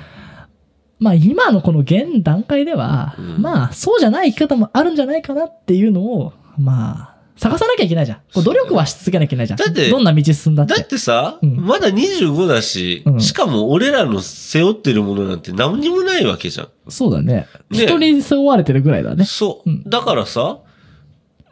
[0.99, 8.19] まあ今のこの現段階では、うんまあそうじゃない生き方もあるんじゃないかなっていうのを、まあ、探さなきゃいけないじゃん。
[8.33, 9.59] こう努力はし続けなきゃいけないじゃん。
[9.59, 10.75] だってどんな道進んだって。
[10.75, 16.69] だってさ、うんまだ25だし、うんしかも俺らの背負ってるものなんて何にもないわけじゃん。
[16.89, 17.47] そうだね。
[17.71, 19.25] ね人に背負われてるぐらいだね。
[19.25, 19.71] そう。
[19.71, 20.59] うんだからさ、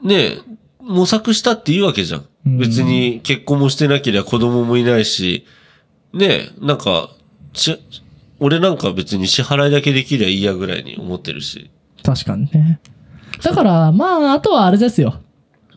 [0.03, 0.39] ねえ、
[0.81, 2.27] 模索したっていいわけじゃん。
[2.47, 5.47] うん別に結婚もしてなければ子供もいないし、
[6.13, 7.11] ねえ、なんか、
[7.53, 7.79] し
[8.39, 11.71] 俺なんか別に支払いだけできりゃいいやぐらいに思ってるし。
[12.03, 12.81] 確かにね。
[13.43, 15.21] だから、まあ、あとはあれですよ。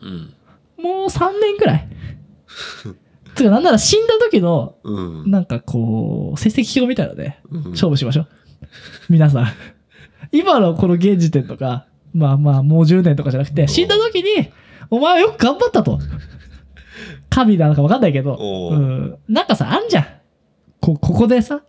[0.04, 0.34] うん。
[0.82, 1.88] もう3年くらい。
[3.34, 5.30] つうか、なんなら死んだ時の、うん。
[5.30, 8.28] なんかこう、成績表みたいので、うん勝負しましょう。
[9.08, 9.46] 皆さん。
[10.32, 14.50] 今のこの現時点とか、まあまあ、もう10年とかじゃなくて、死んだ時に、
[14.90, 15.98] お前はよく頑張ったと。
[17.28, 18.38] 神なのか分かんないけど、
[19.28, 20.06] なんかさ、あんじゃん。
[20.80, 21.62] こ、ここでさ、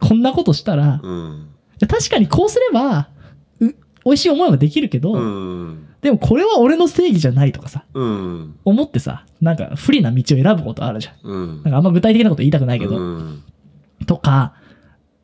[0.00, 1.00] こんなことしたら、
[1.88, 3.08] 確かにこうすれば、
[3.60, 3.68] う、
[4.04, 5.83] 美味しい思いはできるけど、うん。
[6.04, 8.58] でもこれは俺の正義じゃないとかさ、うん。
[8.66, 11.14] 思ってさ、なんか不利な道を選ぶことあるじゃん。
[11.22, 11.62] うん。
[11.62, 13.42] なんかあんま具体的なこと言いたくないけど、うん。
[14.06, 14.52] とか、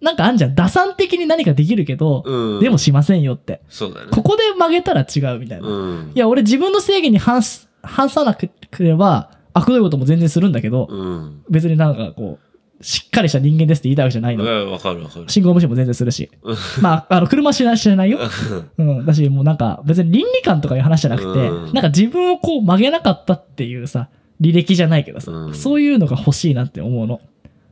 [0.01, 0.55] なんかあんじゃん。
[0.55, 2.61] 打算的に何かできるけど、うん。
[2.61, 3.61] でもしませんよって。
[3.69, 4.07] そうだね。
[4.11, 5.69] ここで曲げたら違うみたいな。
[5.69, 6.19] うんい。
[6.19, 11.43] や、俺自分の正義に反す、反さなくれば、悪どいことも全然するんだけど、うん。
[11.51, 12.50] 別になんかこう、
[12.83, 14.45] しっかりした人間ですって言いたいわけじゃないの。
[14.45, 15.25] うんわかるわかる。
[15.29, 16.31] 信号無視も全然するし。
[16.81, 18.19] まあ、あの、車知ら知らないよ。
[18.79, 19.05] うん。
[19.05, 24.09] だし、もうなんか、別に倫理観とかいう話じゃなくて、うんなんか自分をこう曲げなかったっていうさ、
[24.41, 27.21] 履歴じゃないけどさ、うんそういうのが欲しいなって思うの。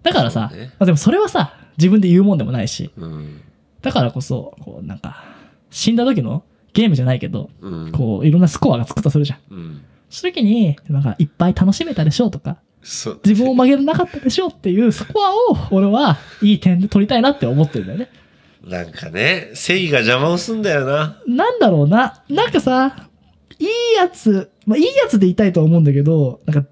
[0.02, 3.40] だからさ、ねまあでもそれはさ、自分で言うもんでもないし、うん。
[3.80, 5.24] だからこそ、こうなんか、
[5.70, 6.42] 死んだ時の
[6.74, 7.92] ゲームじゃないけど、うん。
[7.92, 9.54] こう、いろんなスコアがつくとするじゃん。
[9.54, 9.80] うん。
[10.10, 13.20] そういう時に、なんか、いっぱい楽しめたでしょうとか、そう。
[13.24, 15.36] 自分を曲げなかったでしょうっていうスコアを、
[15.70, 18.10] 俺はいい点で取りたいなって思ってるんだよね。
[18.64, 21.20] なんかね、正義が邪魔をすんだよな。
[21.26, 22.22] なんだろうな。
[22.28, 23.08] なんかさ、
[23.58, 26.68] いいやつ、まあ、いいやつでいたいとは思うんだけど、なんか、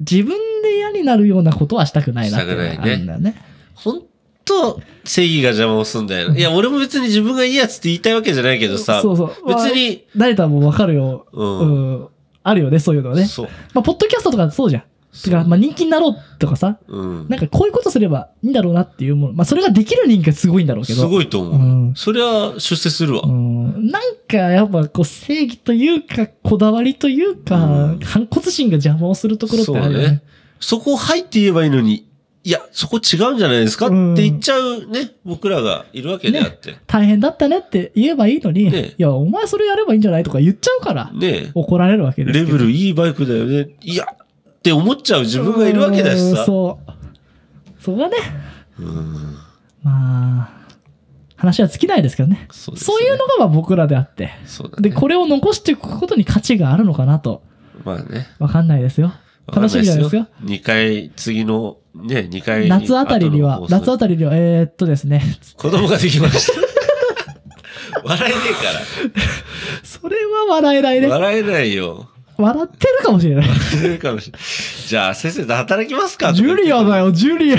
[0.00, 3.34] 自分で嫌になるようなことはしたくないなっていうのがあるんだよね。
[3.74, 4.02] ほん
[4.44, 6.38] と、正義が邪魔をすんだよな。
[6.38, 9.28] いや、俺も別に自分がいいやつって言いたいわけじゃないけどさ、そうそう。
[9.46, 10.18] 別に、まあ。
[10.20, 11.26] 誰とはもうわかるよ。
[11.32, 11.64] うんう
[12.04, 12.08] ん。
[12.42, 13.24] あるよね、そういうのはね。
[13.26, 13.48] そう。
[13.74, 14.82] まあ、ポッドキャストとかそうじゃん。
[15.22, 17.28] てか、まあ人気になろうとかさ、うん。
[17.28, 19.34] なんかこういうことすればいいんだろうなっていうもの。
[19.34, 21.00] まあそれができる人間がすごいんだろうけど。
[21.00, 21.54] すごいと思う。
[21.54, 21.56] う
[21.90, 23.22] んそれは出世するわ。
[23.24, 23.90] うん。
[23.90, 30.04] なんかやっぱこう正義というか、こだわりというか、うん反骨心が邪魔をするところってあるよね。
[30.04, 30.22] そうね
[30.58, 32.06] そこ入って言えばいいのに、
[32.46, 36.76] いや、そこ違うんじゃないですかってうん言っちゃうね、僕らがいるわけであって。
[36.86, 43.70] 大変だったねって言えばいいのに、ねいや、お前それやればいいんじゃないとか言っちゃうから、ね怒られるわけですけどレベルいいバイクだよね。
[43.82, 44.06] いや、
[44.66, 46.44] って思っちゃう自分がいるわけだしうんさ。
[46.44, 46.92] そう。
[47.80, 48.16] そこがね、
[48.80, 49.36] うん
[49.84, 50.50] まあ、
[51.36, 52.48] 話は尽きないですけどね。
[52.50, 54.32] そうですねそういうのがまあ僕らであって。
[54.44, 54.90] そうだね。
[54.90, 57.44] で、これを残していくことに価値があるのかなと。
[57.84, 58.26] まあね。
[58.40, 59.12] わかんないですよ。
[59.46, 60.26] 楽しみなんですよ。
[60.42, 62.68] 2回、次の、ね、2回に。
[62.68, 65.22] 夏あたりには後の、放送夏あたりには、えー、っとですね、
[65.56, 66.52] 子供ができました。
[68.02, 68.34] 笑えね
[69.84, 71.18] それは笑えないえから。
[71.18, 71.24] ね。
[71.24, 72.08] 笑えないよ。
[72.38, 73.48] 笑ってるかもしれない。
[73.48, 74.40] 笑えるかもしれない。
[74.88, 76.32] じゃあ、先生と働きますか？
[76.32, 77.06] ジュリアだよ。
[77.06, 77.56] よ、ジュリア。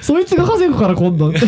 [0.00, 1.32] そいつが稼ぐから今度。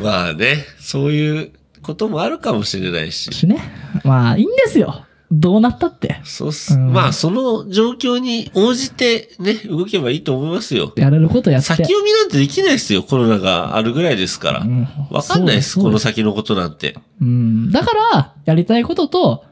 [0.00, 1.50] まあね、そういう
[1.82, 3.32] こともあるかもしれないし。
[3.32, 3.60] しね。
[4.04, 5.04] まあ、いいんですよ。
[5.32, 6.20] どうなったって？
[6.24, 6.74] そうっす。
[6.74, 10.92] うんまあ、その状況に応じてね、動けばいいと思いますよ。
[10.96, 11.68] やれることやって。
[11.68, 13.02] 先読みなんてできないですよ。
[13.02, 14.60] コロナがあるぐらいですから。
[14.60, 15.78] うんわかんないです。
[15.78, 16.96] この先のことなんて。
[17.20, 17.70] うん。
[17.70, 19.44] だから、やりたいことと、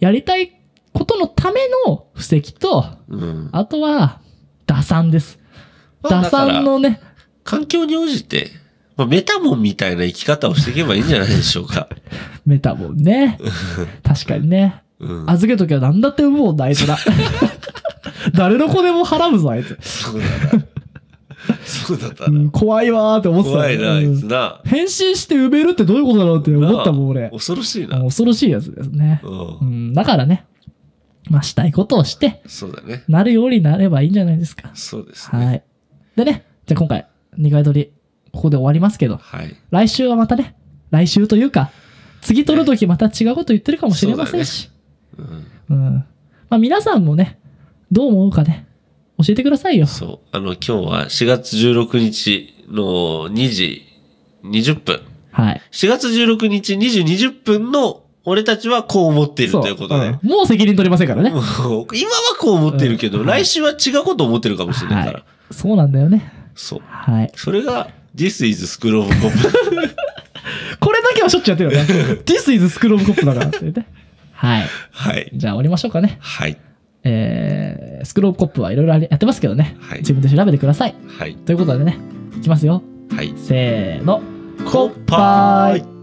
[0.00, 0.58] やりたい
[0.92, 3.48] ことのための布石と、うん。
[3.52, 4.20] あとは、
[4.66, 5.38] 打算です。
[6.02, 7.00] 打算のね、
[7.44, 8.50] 環境に応じて、
[8.96, 11.88] まあ、メタモンみたいな生き方をしていけばいいんじゃないでしょうか。
[12.44, 13.38] メタボンね。
[14.02, 14.82] 確かにね。
[15.02, 15.30] うん。
[15.30, 16.96] 預けときゃ何だって産むもんだ、あいつら。
[18.34, 19.76] 誰の子でも払うぞ、あいつ。
[19.80, 20.26] そうだ
[20.58, 20.64] な。
[21.64, 22.38] そうだったな。
[22.38, 23.56] うん、怖いわーって思ってた。
[23.56, 24.60] 怖いな、あいつうんな。
[24.64, 27.30] 変身して埋めるってどういうことだろうって思ったもん、俺。
[27.30, 27.98] 恐ろしいな。
[27.98, 29.20] もう恐ろしいやつですね。
[29.24, 29.28] う。
[29.60, 30.46] うんん、だからね、
[31.30, 33.04] まあ、したいことをして、そうだね。
[33.08, 34.70] なるようになればいいんじゃないですか。
[34.74, 35.46] そうですね。
[35.46, 35.62] はい。
[36.16, 37.06] でね、じゃあ今回、
[37.38, 37.92] 2回撮り、
[38.32, 39.56] ここで終わりますけど、はい。
[39.70, 40.56] 来週はまたね、
[40.90, 41.70] 来週というか、
[42.20, 44.70] 次撮るときまた違うこと言ってるかもしれませんし、
[45.18, 45.46] うん。
[45.70, 45.94] うん。
[46.48, 47.38] まあ皆さんもね、
[47.90, 48.66] どう思うかね、
[49.18, 49.86] 教えてくださいよ。
[49.86, 50.36] そう。
[50.36, 53.82] あの、今日は4月16日の2時
[54.44, 55.00] 20分。
[55.30, 55.62] はい。
[55.70, 60.06] 4月16日2時20分の俺たちはこう思っているということで。
[60.08, 61.30] うんもう責任取りませんからね。
[61.30, 61.86] 今は
[62.38, 65.18] こう思ってるけど、うん来週は違うこと思ってるかもしれないから。
[65.20, 65.54] はい。
[65.54, 66.32] そうなんだよね。
[66.54, 66.80] そう。
[66.86, 67.32] はい。
[67.34, 69.30] それが、This is School of Cop。
[70.80, 72.20] これだけはしょっちゅうやってるよね。
[72.26, 73.84] This is School of Cop だからって言って。
[74.42, 74.66] はい。
[74.90, 75.30] はい。
[75.32, 76.18] じゃあ終わりましょうかね。
[76.20, 76.58] はい。
[77.04, 79.76] えー、スクロールコップはいろいろやってますけどね。
[79.80, 80.96] はい自分で調べてください。
[81.06, 81.36] はい。
[81.36, 81.96] ということでね、
[82.36, 82.82] いきますよ。
[83.12, 83.32] はい。
[83.36, 84.20] せーの。
[84.68, 86.01] コッパーイ